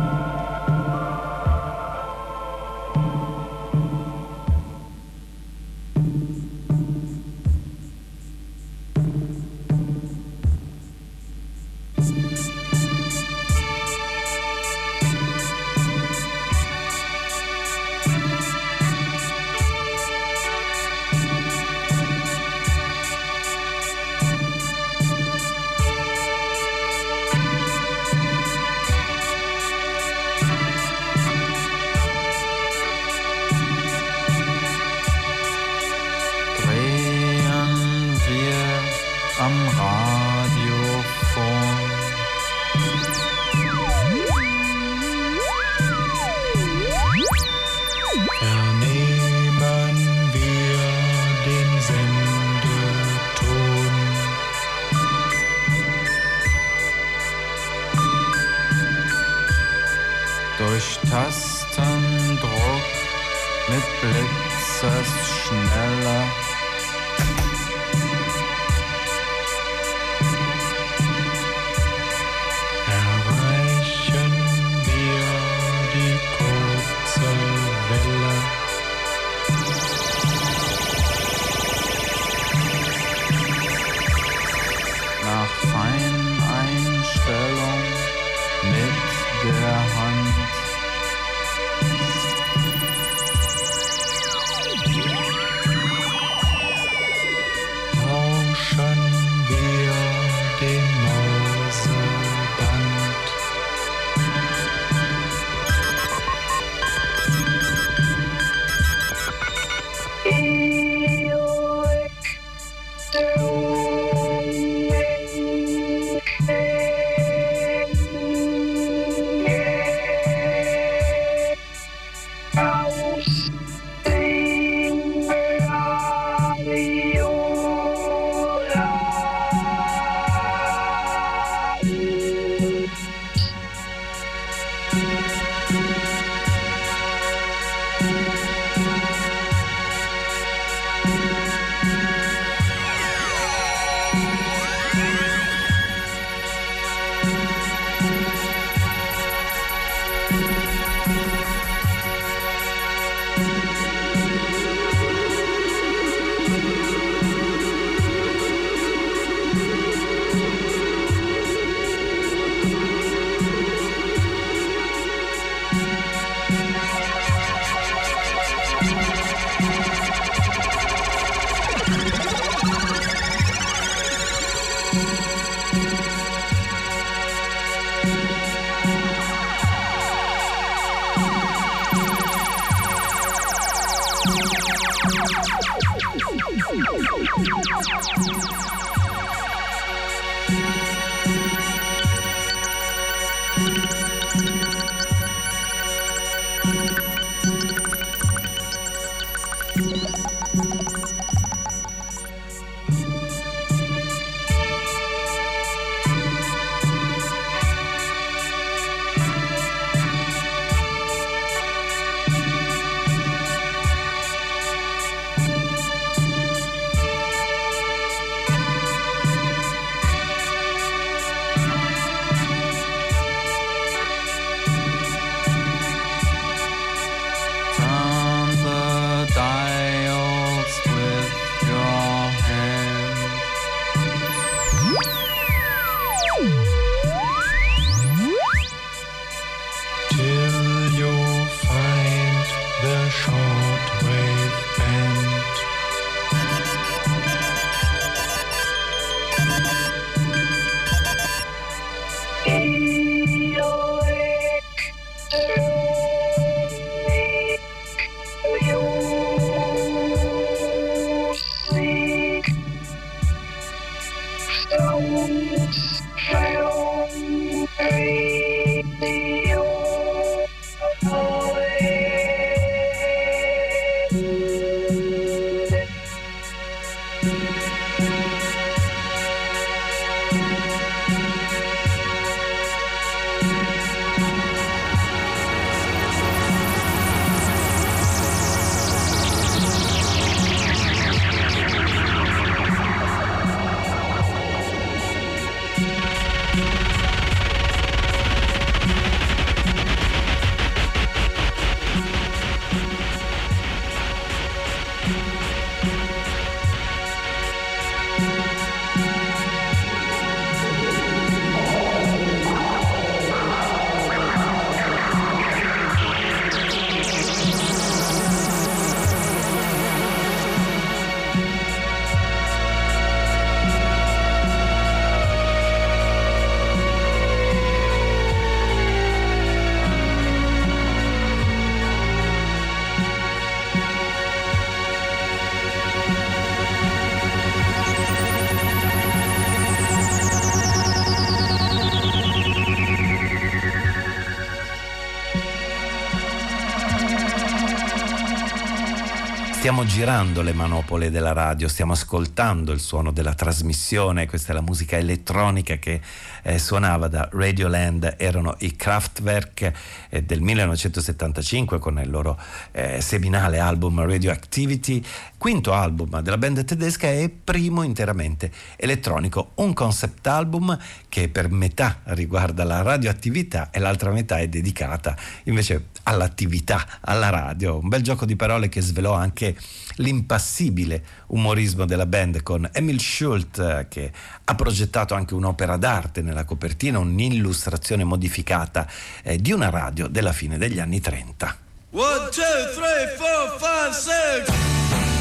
[349.71, 354.63] Stiamo girando le manopole della radio, stiamo ascoltando il suono della trasmissione, questa è la
[354.63, 356.01] musica elettronica che
[356.43, 359.73] eh, suonava da Radioland, erano i Kraftwerk
[360.09, 362.37] eh, del 1975 con il loro
[362.73, 365.07] eh, seminale album Radioactivity,
[365.41, 370.79] quinto album della band tedesca e primo interamente elettronico, un concept album
[371.09, 377.79] che per metà riguarda la radioattività e l'altra metà è dedicata invece all'attività, alla radio,
[377.79, 379.57] un bel gioco di parole che svelò anche
[379.95, 384.13] l'impassibile umorismo della band con Emil Schult eh, che
[384.45, 388.87] ha progettato anche un'opera d'arte nella copertina, un'illustrazione modificata
[389.23, 391.57] eh, di una radio della fine degli anni 30.
[391.93, 392.43] One, two,
[392.75, 395.20] three, four, five, six.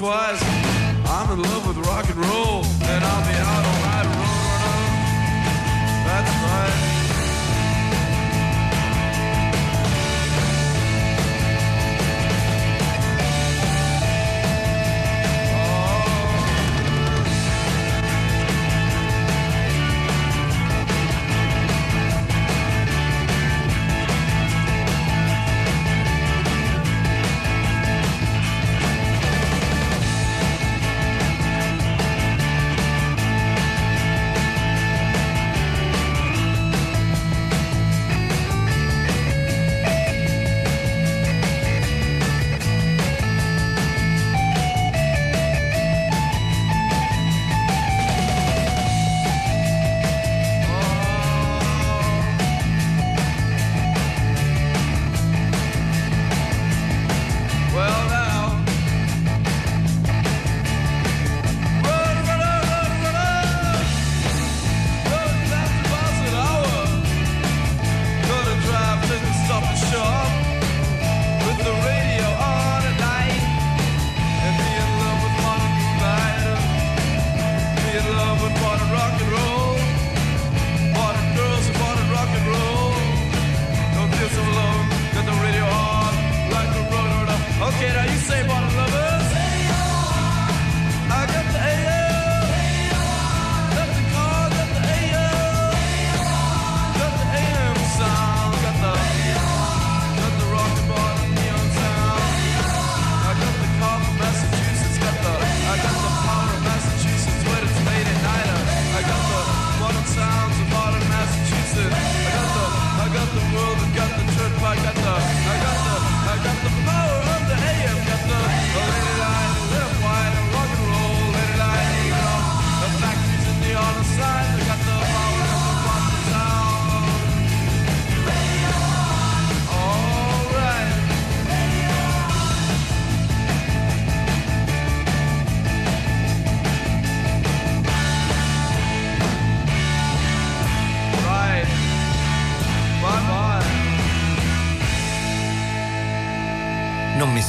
[0.00, 0.42] which
[1.08, 2.67] I'm in love with rock and roll.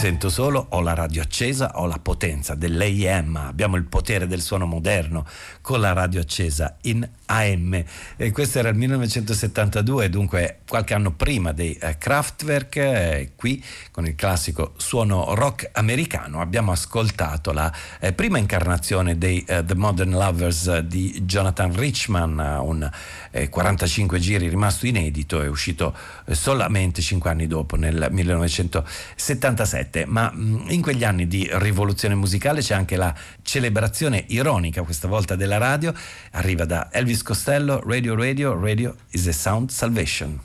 [0.10, 4.66] sento solo, ho la radio accesa, ho la potenza dell'AM, abbiamo il potere del suono
[4.66, 5.24] moderno
[5.62, 7.84] con la radio accesa in AM.
[8.18, 12.76] E questo era il 1972, dunque qualche anno prima dei eh, Kraftwerk.
[12.76, 19.44] Eh, qui con il classico suono rock americano abbiamo ascoltato la eh, prima incarnazione dei
[19.48, 22.90] eh, The Modern Lovers eh, di Jonathan Richman, eh, un
[23.50, 25.96] 45 giri rimasto inedito e uscito
[26.32, 30.06] solamente 5 anni dopo, nel 1977.
[30.06, 33.14] Ma mh, in quegli anni di rivoluzione musicale c'è anche la
[33.44, 35.94] celebrazione ironica, questa volta della radio,
[36.32, 40.39] arriva da Elvis Elvis Costello, Radio Radio, Radio is a Sound Salvation.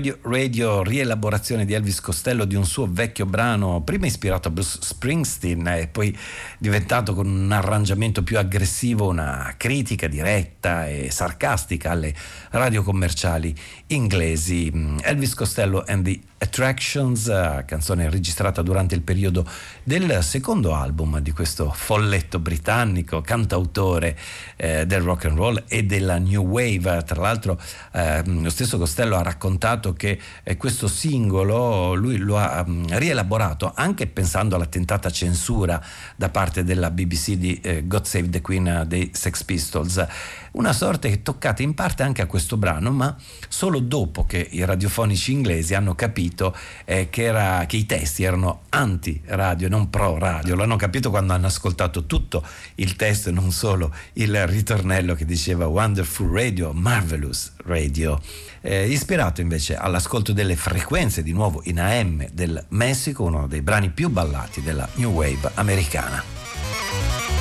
[0.00, 4.78] Radio, radio, rielaborazione di Elvis Costello di un suo vecchio brano, prima ispirato a Bruce
[4.80, 6.16] Springsteen e poi
[6.56, 12.14] diventato con un arrangiamento più aggressivo una critica diretta e sarcastica alle
[12.50, 13.54] radio commerciali
[13.88, 14.96] inglesi.
[15.02, 19.46] Elvis Costello and the Attractions, eh, canzone registrata durante il periodo
[19.82, 24.16] del secondo album di questo folletto britannico, cantautore
[24.56, 27.02] eh, del rock and roll e della new wave.
[27.04, 27.60] Tra l'altro
[27.92, 33.72] eh, lo stesso Costello ha raccontato che eh, questo singolo lui lo ha um, rielaborato
[33.74, 35.82] anche pensando alla tentata censura
[36.16, 40.06] da parte della BBC di eh, God Save the Queen dei Sex Pistols.
[40.52, 43.16] Una sorte toccata in parte anche a questo brano, ma
[43.48, 48.62] solo dopo che i radiofonici inglesi hanno capito eh, che, era, che, i testi erano
[48.70, 50.56] anti-radio, non pro-radio.
[50.56, 52.44] L'hanno capito quando hanno ascoltato tutto
[52.76, 58.20] il testo e non solo il ritornello che diceva Wonderful Radio, Marvelous Radio.
[58.60, 63.90] Eh, ispirato invece all'ascolto delle frequenze di nuovo in AM del Messico, uno dei brani
[63.90, 67.39] più ballati della New Wave americana.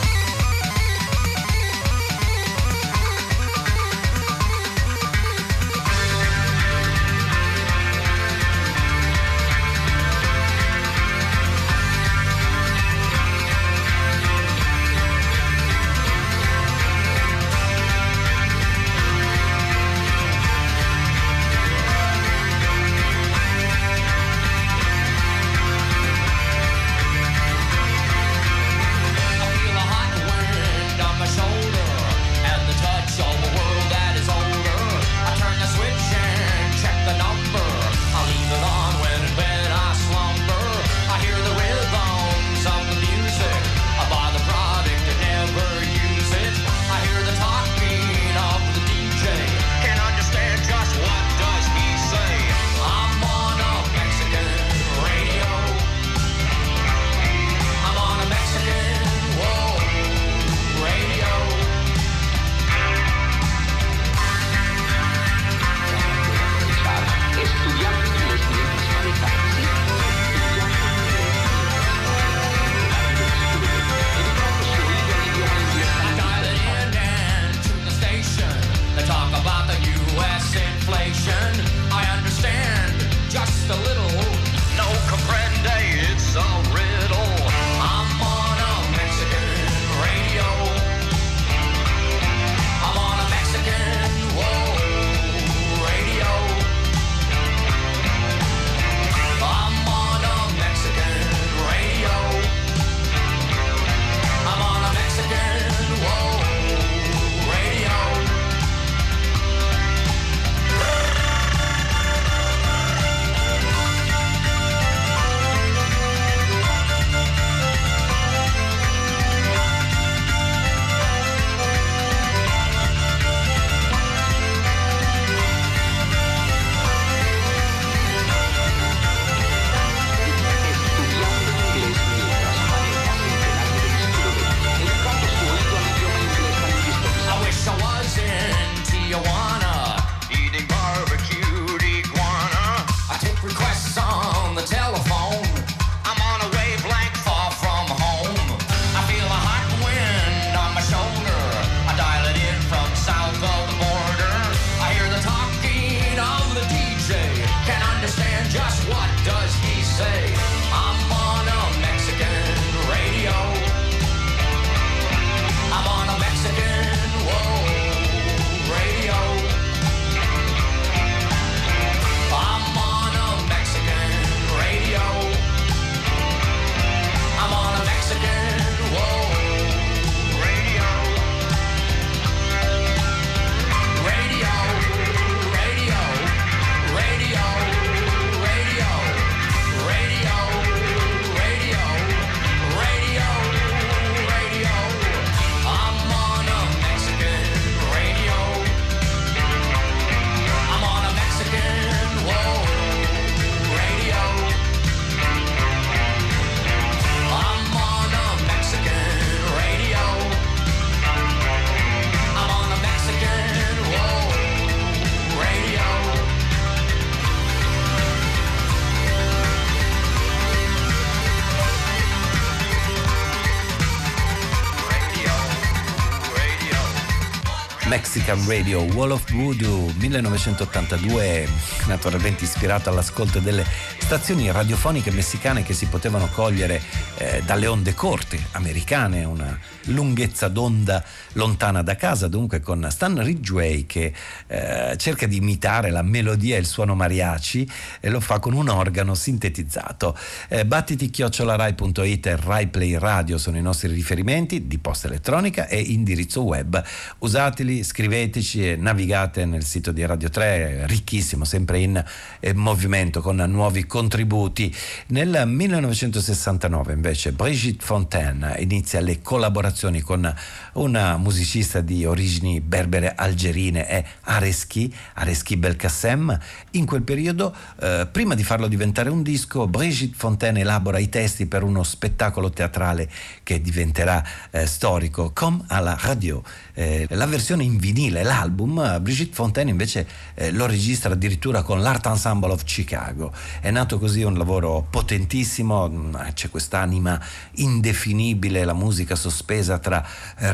[228.12, 231.48] Mexican Radio, Wall of Voodoo 1982,
[231.86, 233.64] naturalmente ispirato all'ascolto delle
[234.00, 236.82] stazioni radiofoniche messicane che si potevano cogliere
[237.18, 241.06] eh, dalle onde corte americane, una lunghezza d'onda
[241.40, 244.14] lontana da casa, dunque con Stan Ridgway che
[244.48, 247.68] eh, cerca di imitare la melodia e il suono mariachi
[248.02, 250.18] e lo fa con un organo sintetizzato.
[250.50, 256.44] Eh, battiti chiocciolarai.it e RaiPlay Radio sono i nostri riferimenti di posta elettronica e indirizzo
[256.44, 256.84] web.
[257.20, 262.04] Usateli scriveteci e navigate nel sito di Radio 3, ricchissimo, sempre in
[262.42, 264.76] eh, movimento con nuovi contributi.
[265.08, 270.34] Nel 1969 invece Brigitte Fontaine inizia le collaborazioni con
[270.74, 276.36] una musicista di origini berbere algerine è Areski, Areski Belkacem.
[276.72, 281.46] In quel periodo, eh, prima di farlo diventare un disco, Brigitte Fontaine elabora i testi
[281.46, 283.08] per uno spettacolo teatrale
[283.44, 286.42] che diventerà eh, storico, Comme à la radio.
[286.74, 292.08] Eh, la versione in vinile, l'album, Brigitte Fontaine invece eh, lo registra addirittura con l'Art
[292.08, 293.32] Ensemble of Chicago.
[293.62, 297.22] È nato così un lavoro potentissimo, mm, c'è quest'anima
[297.58, 300.04] indefinibile, la musica sospesa tra
[300.38, 300.52] eh,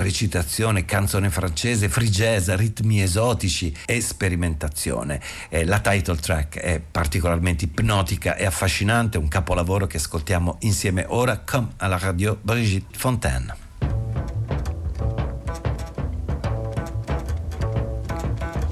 [0.56, 2.10] recitazione, canzone francese, free
[2.56, 5.20] ritmi esotici e sperimentazione.
[5.50, 11.40] Eh, la title track è particolarmente ipnotica e affascinante, un capolavoro che ascoltiamo insieme ora,
[11.40, 13.54] come alla radio Brigitte Fontaine.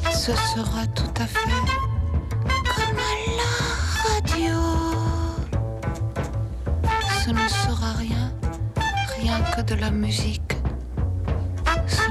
[0.10, 1.50] Ce sera tout à fait
[2.76, 3.54] comme à la
[4.08, 4.58] radio.
[7.26, 8.32] Ce ne sera rien,
[9.18, 10.53] rien que de la musique.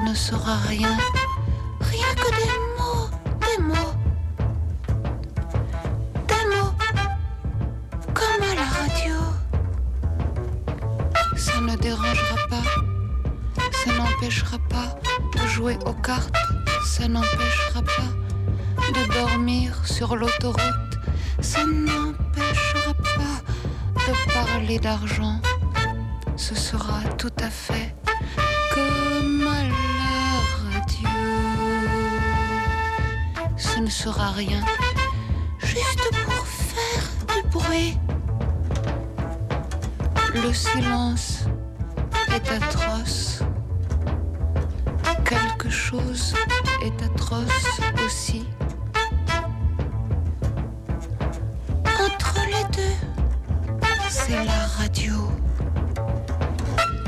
[0.05, 0.97] Ne sera rien,
[1.81, 3.09] rien que des mots,
[3.41, 3.95] des mots.
[6.27, 6.73] Des mots
[8.12, 9.15] comme à la radio.
[11.37, 12.65] Ça ne dérangera pas,
[13.85, 14.99] ça n'empêchera pas
[15.37, 16.35] de jouer aux cartes,
[16.85, 20.99] ça n'empêchera pas de dormir sur l'autoroute,
[21.41, 23.37] ça n'empêchera pas
[23.95, 25.41] de parler d'argent.
[26.37, 27.95] Ce sera tout à fait
[33.63, 34.61] Ce ne sera rien,
[35.61, 37.97] juste pour faire du bruit.
[40.35, 41.45] Le silence
[42.35, 43.43] est atroce.
[45.25, 46.35] Quelque chose
[46.83, 48.45] est atroce aussi.
[52.05, 52.97] Entre les deux,
[54.11, 55.15] c'est la radio.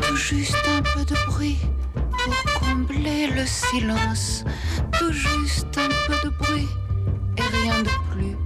[0.02, 1.58] Tout juste un peu de bruit
[2.24, 4.44] pour combler le silence.
[4.98, 6.68] Tout juste un peu de bruit
[7.36, 8.36] et rien de plus.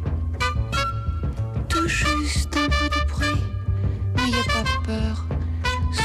[1.68, 3.42] Tout juste un peu de bruit.
[4.16, 5.26] N'ayez pas peur,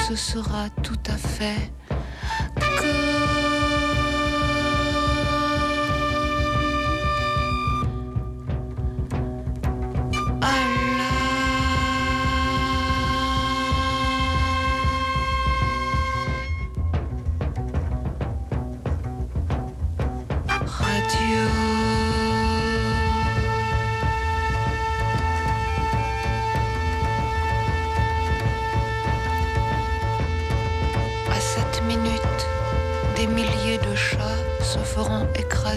[0.07, 1.71] ce sera tout à fait
[2.55, 3.22] Radio.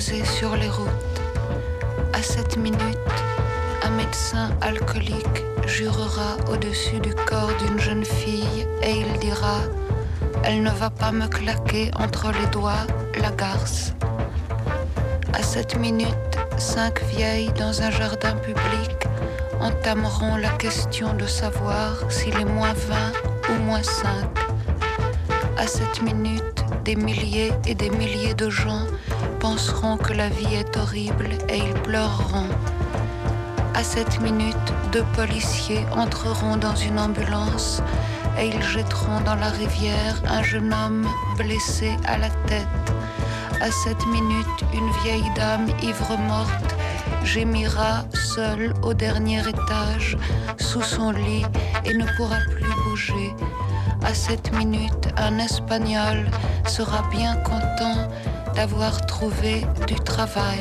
[0.01, 1.23] Sur les routes.
[2.13, 2.99] À cette minute,
[3.83, 9.61] un médecin alcoolique jurera au-dessus du corps d'une jeune fille et il dira
[10.45, 12.87] Elle ne va pas me claquer entre les doigts
[13.23, 13.95] la garce.
[15.33, 19.07] À cette minute, cinq vieilles dans un jardin public
[19.61, 24.05] entameront la question de savoir s'il est moins 20 ou moins 5.
[25.57, 28.85] À cette minute, des milliers et des milliers de gens
[29.51, 32.49] penseront que la vie est horrible et ils pleureront.
[33.75, 37.81] À cette minute, deux policiers entreront dans une ambulance
[38.41, 41.07] et ils jetteront dans la rivière un jeune homme
[41.39, 42.87] blessé à la tête.
[43.61, 46.75] À cette minute, une vieille dame ivre morte
[47.23, 50.19] gémira seule au dernier étage
[50.59, 51.45] sous son lit
[51.85, 53.33] et ne pourra plus bouger.
[54.05, 56.27] À cette minute, un Espagnol
[56.67, 58.09] sera bien content
[58.57, 60.61] d'avoir trouvé du travail.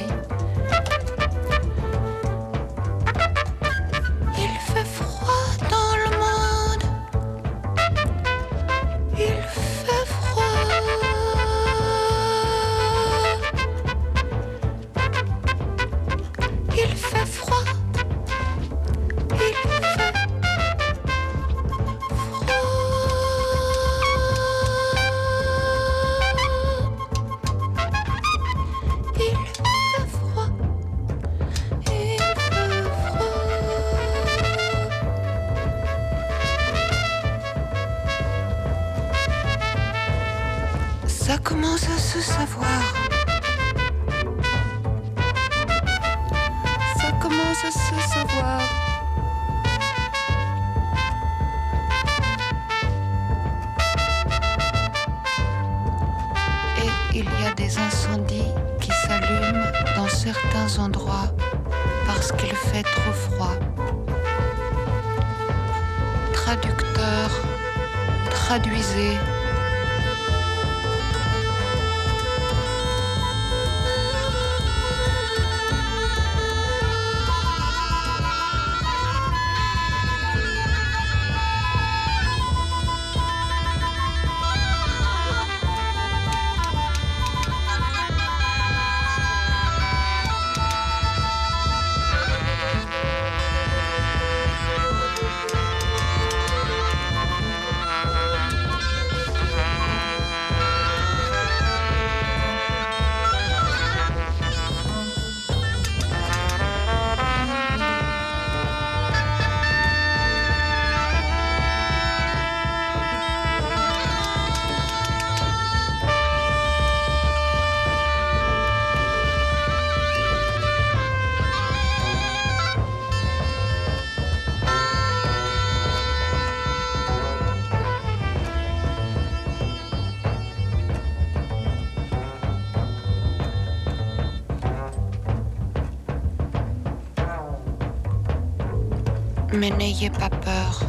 [139.78, 140.82] N'ayez pas peur.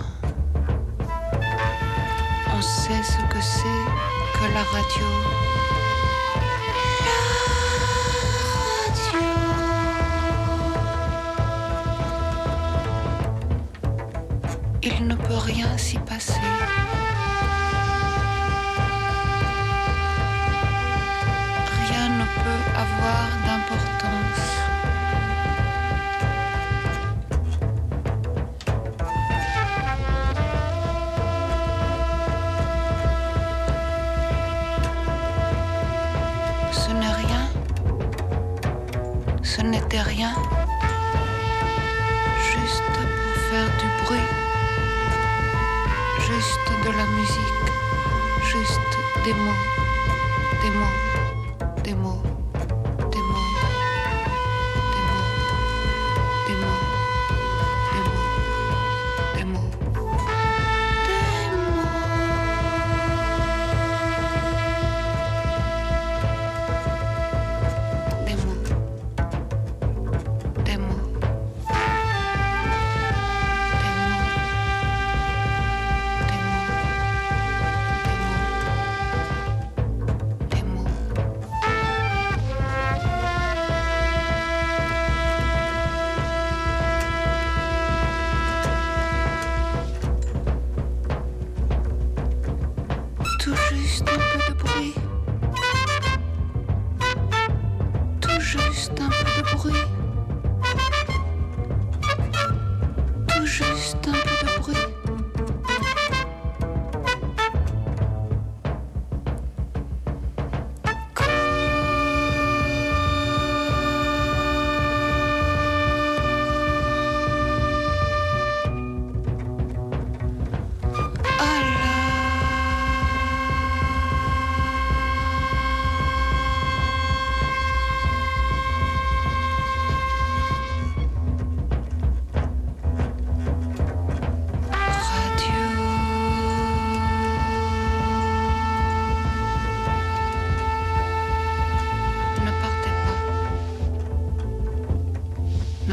[2.56, 3.84] On sait ce que c'est
[4.38, 5.25] que la radio.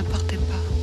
[0.01, 0.73] Partez pas.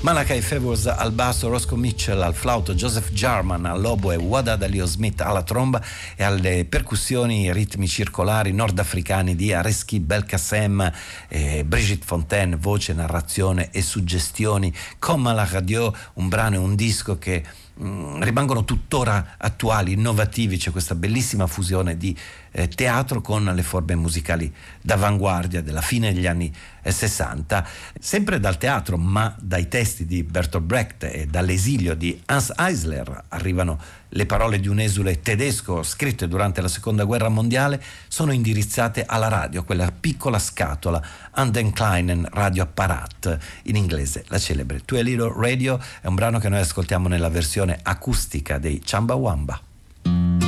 [0.00, 5.42] Malachi Favors al basso, Roscoe Mitchell al flauto, Joseph Jarman all'oboe, Wada Dalio Smith alla
[5.42, 5.82] tromba
[6.14, 10.92] e alle percussioni ritmi circolari nordafricani di Areski Belkacem,
[11.28, 17.18] eh, Brigitte Fontaine, voce, narrazione e suggestioni, Comme la radio, un brano e un disco
[17.18, 17.42] che
[17.82, 22.16] mm, rimangono tuttora attuali, innovativi, c'è questa bellissima fusione di
[22.56, 26.50] eh, teatro con le forme musicali d'avanguardia della fine degli anni
[26.82, 27.66] eh, 60,
[28.00, 33.78] sempre dal teatro ma dai testi di Bertolt Brecht e dall'esilio di Hans Eisler arrivano
[34.10, 39.28] le parole di un esule tedesco scritte durante la seconda guerra mondiale sono indirizzate alla
[39.28, 41.02] radio, quella piccola scatola
[41.32, 46.48] an den kleinen Radioapparat, in inglese la celebre Tue Little Radio, è un brano che
[46.48, 50.45] noi ascoltiamo nella versione acustica dei Chamba Wamba.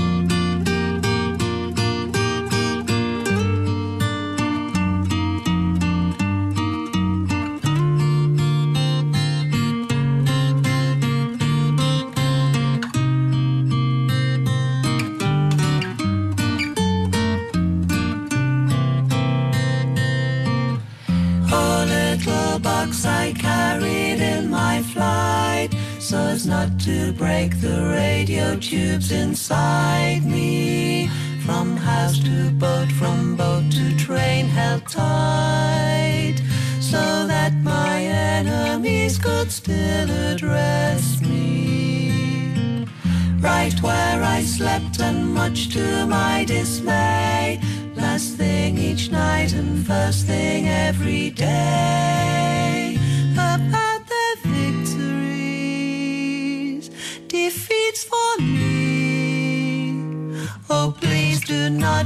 [29.49, 31.09] Tubes inside me.
[31.45, 36.37] From house to boat, from boat to train held tight,
[36.81, 42.87] so that my enemies could still address me.
[43.41, 47.61] Right where I slept, and much to my dismay,
[47.95, 52.48] last thing each night and first thing every day.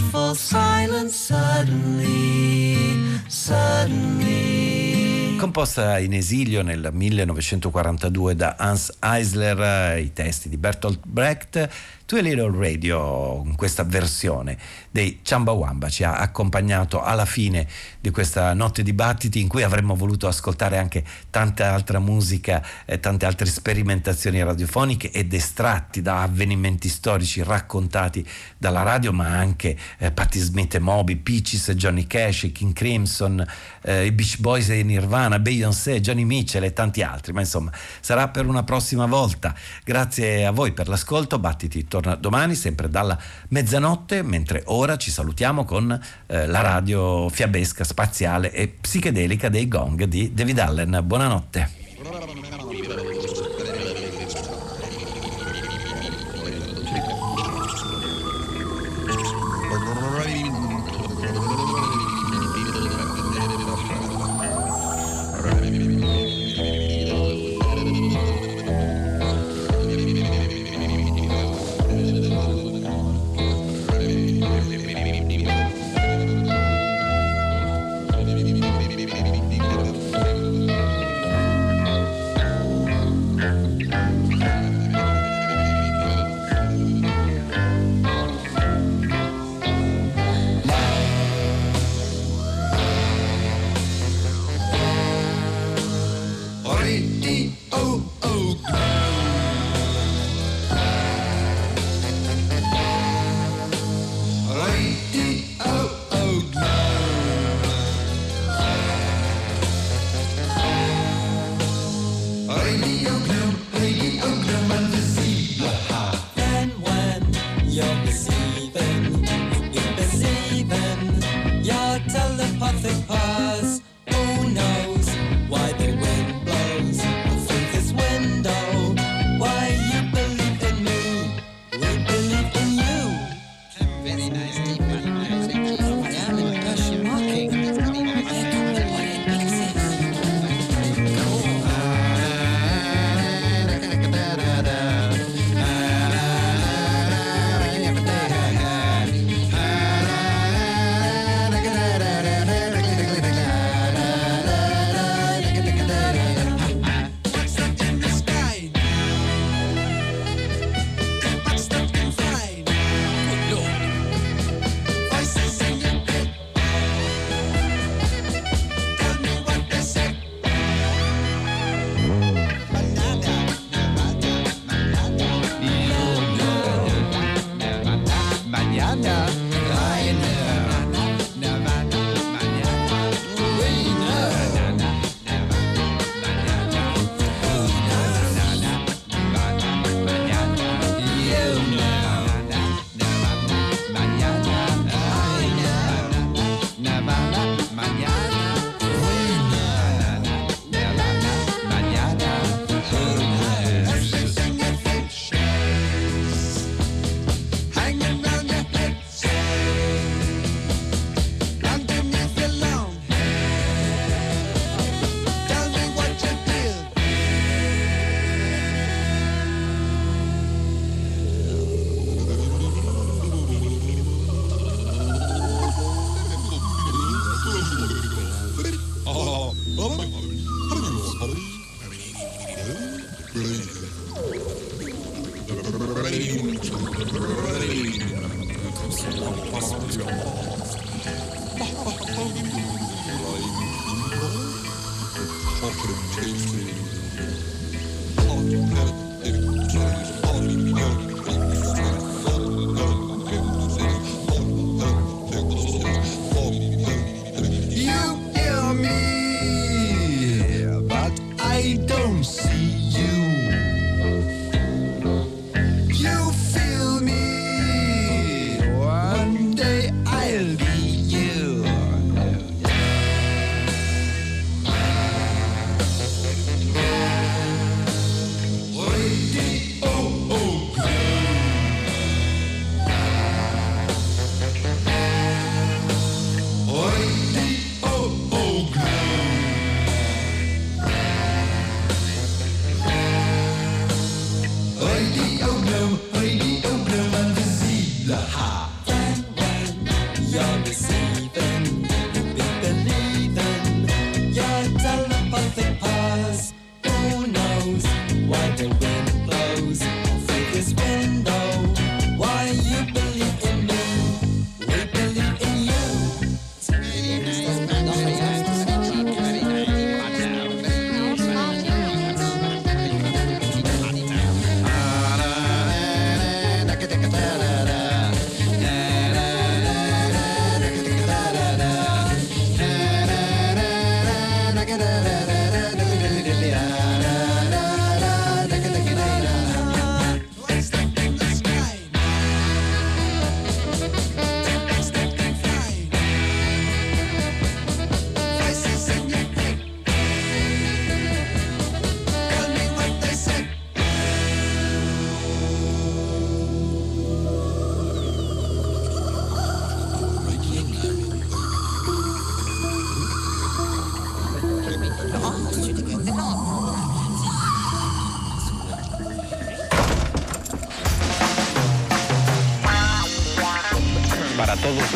[0.00, 5.36] Fall silent suddenly, suddenly.
[5.36, 11.68] Composta in esilio nel 1942 da Hans Eisler, i testi di Bertolt Brecht,
[12.12, 14.58] To Little Radio, in questa versione
[14.90, 17.66] dei Chumbawamba, ci ha accompagnato alla fine
[17.98, 23.00] di questa notte di battiti in cui avremmo voluto ascoltare anche tanta altra musica, e
[23.00, 28.22] tante altre sperimentazioni radiofoniche ed estratti da avvenimenti storici raccontati
[28.58, 33.42] dalla radio, ma anche eh, Patti Smith e Moby, Peaches e Johnny Cash, King Crimson,
[33.80, 38.28] eh, i Beach Boys e Nirvana, Beyoncé, Johnny Mitchell e tanti altri, ma insomma sarà
[38.28, 39.54] per una prossima volta.
[39.82, 43.18] Grazie a voi per l'ascolto, Battiti torna domani sempre dalla
[43.48, 50.04] mezzanotte, mentre ora ci salutiamo con eh, la radio fiabesca, spaziale e psichedelica dei gong
[50.04, 51.00] di David Allen.
[51.04, 51.81] Buonanotte.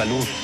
[0.07, 0.35] salud.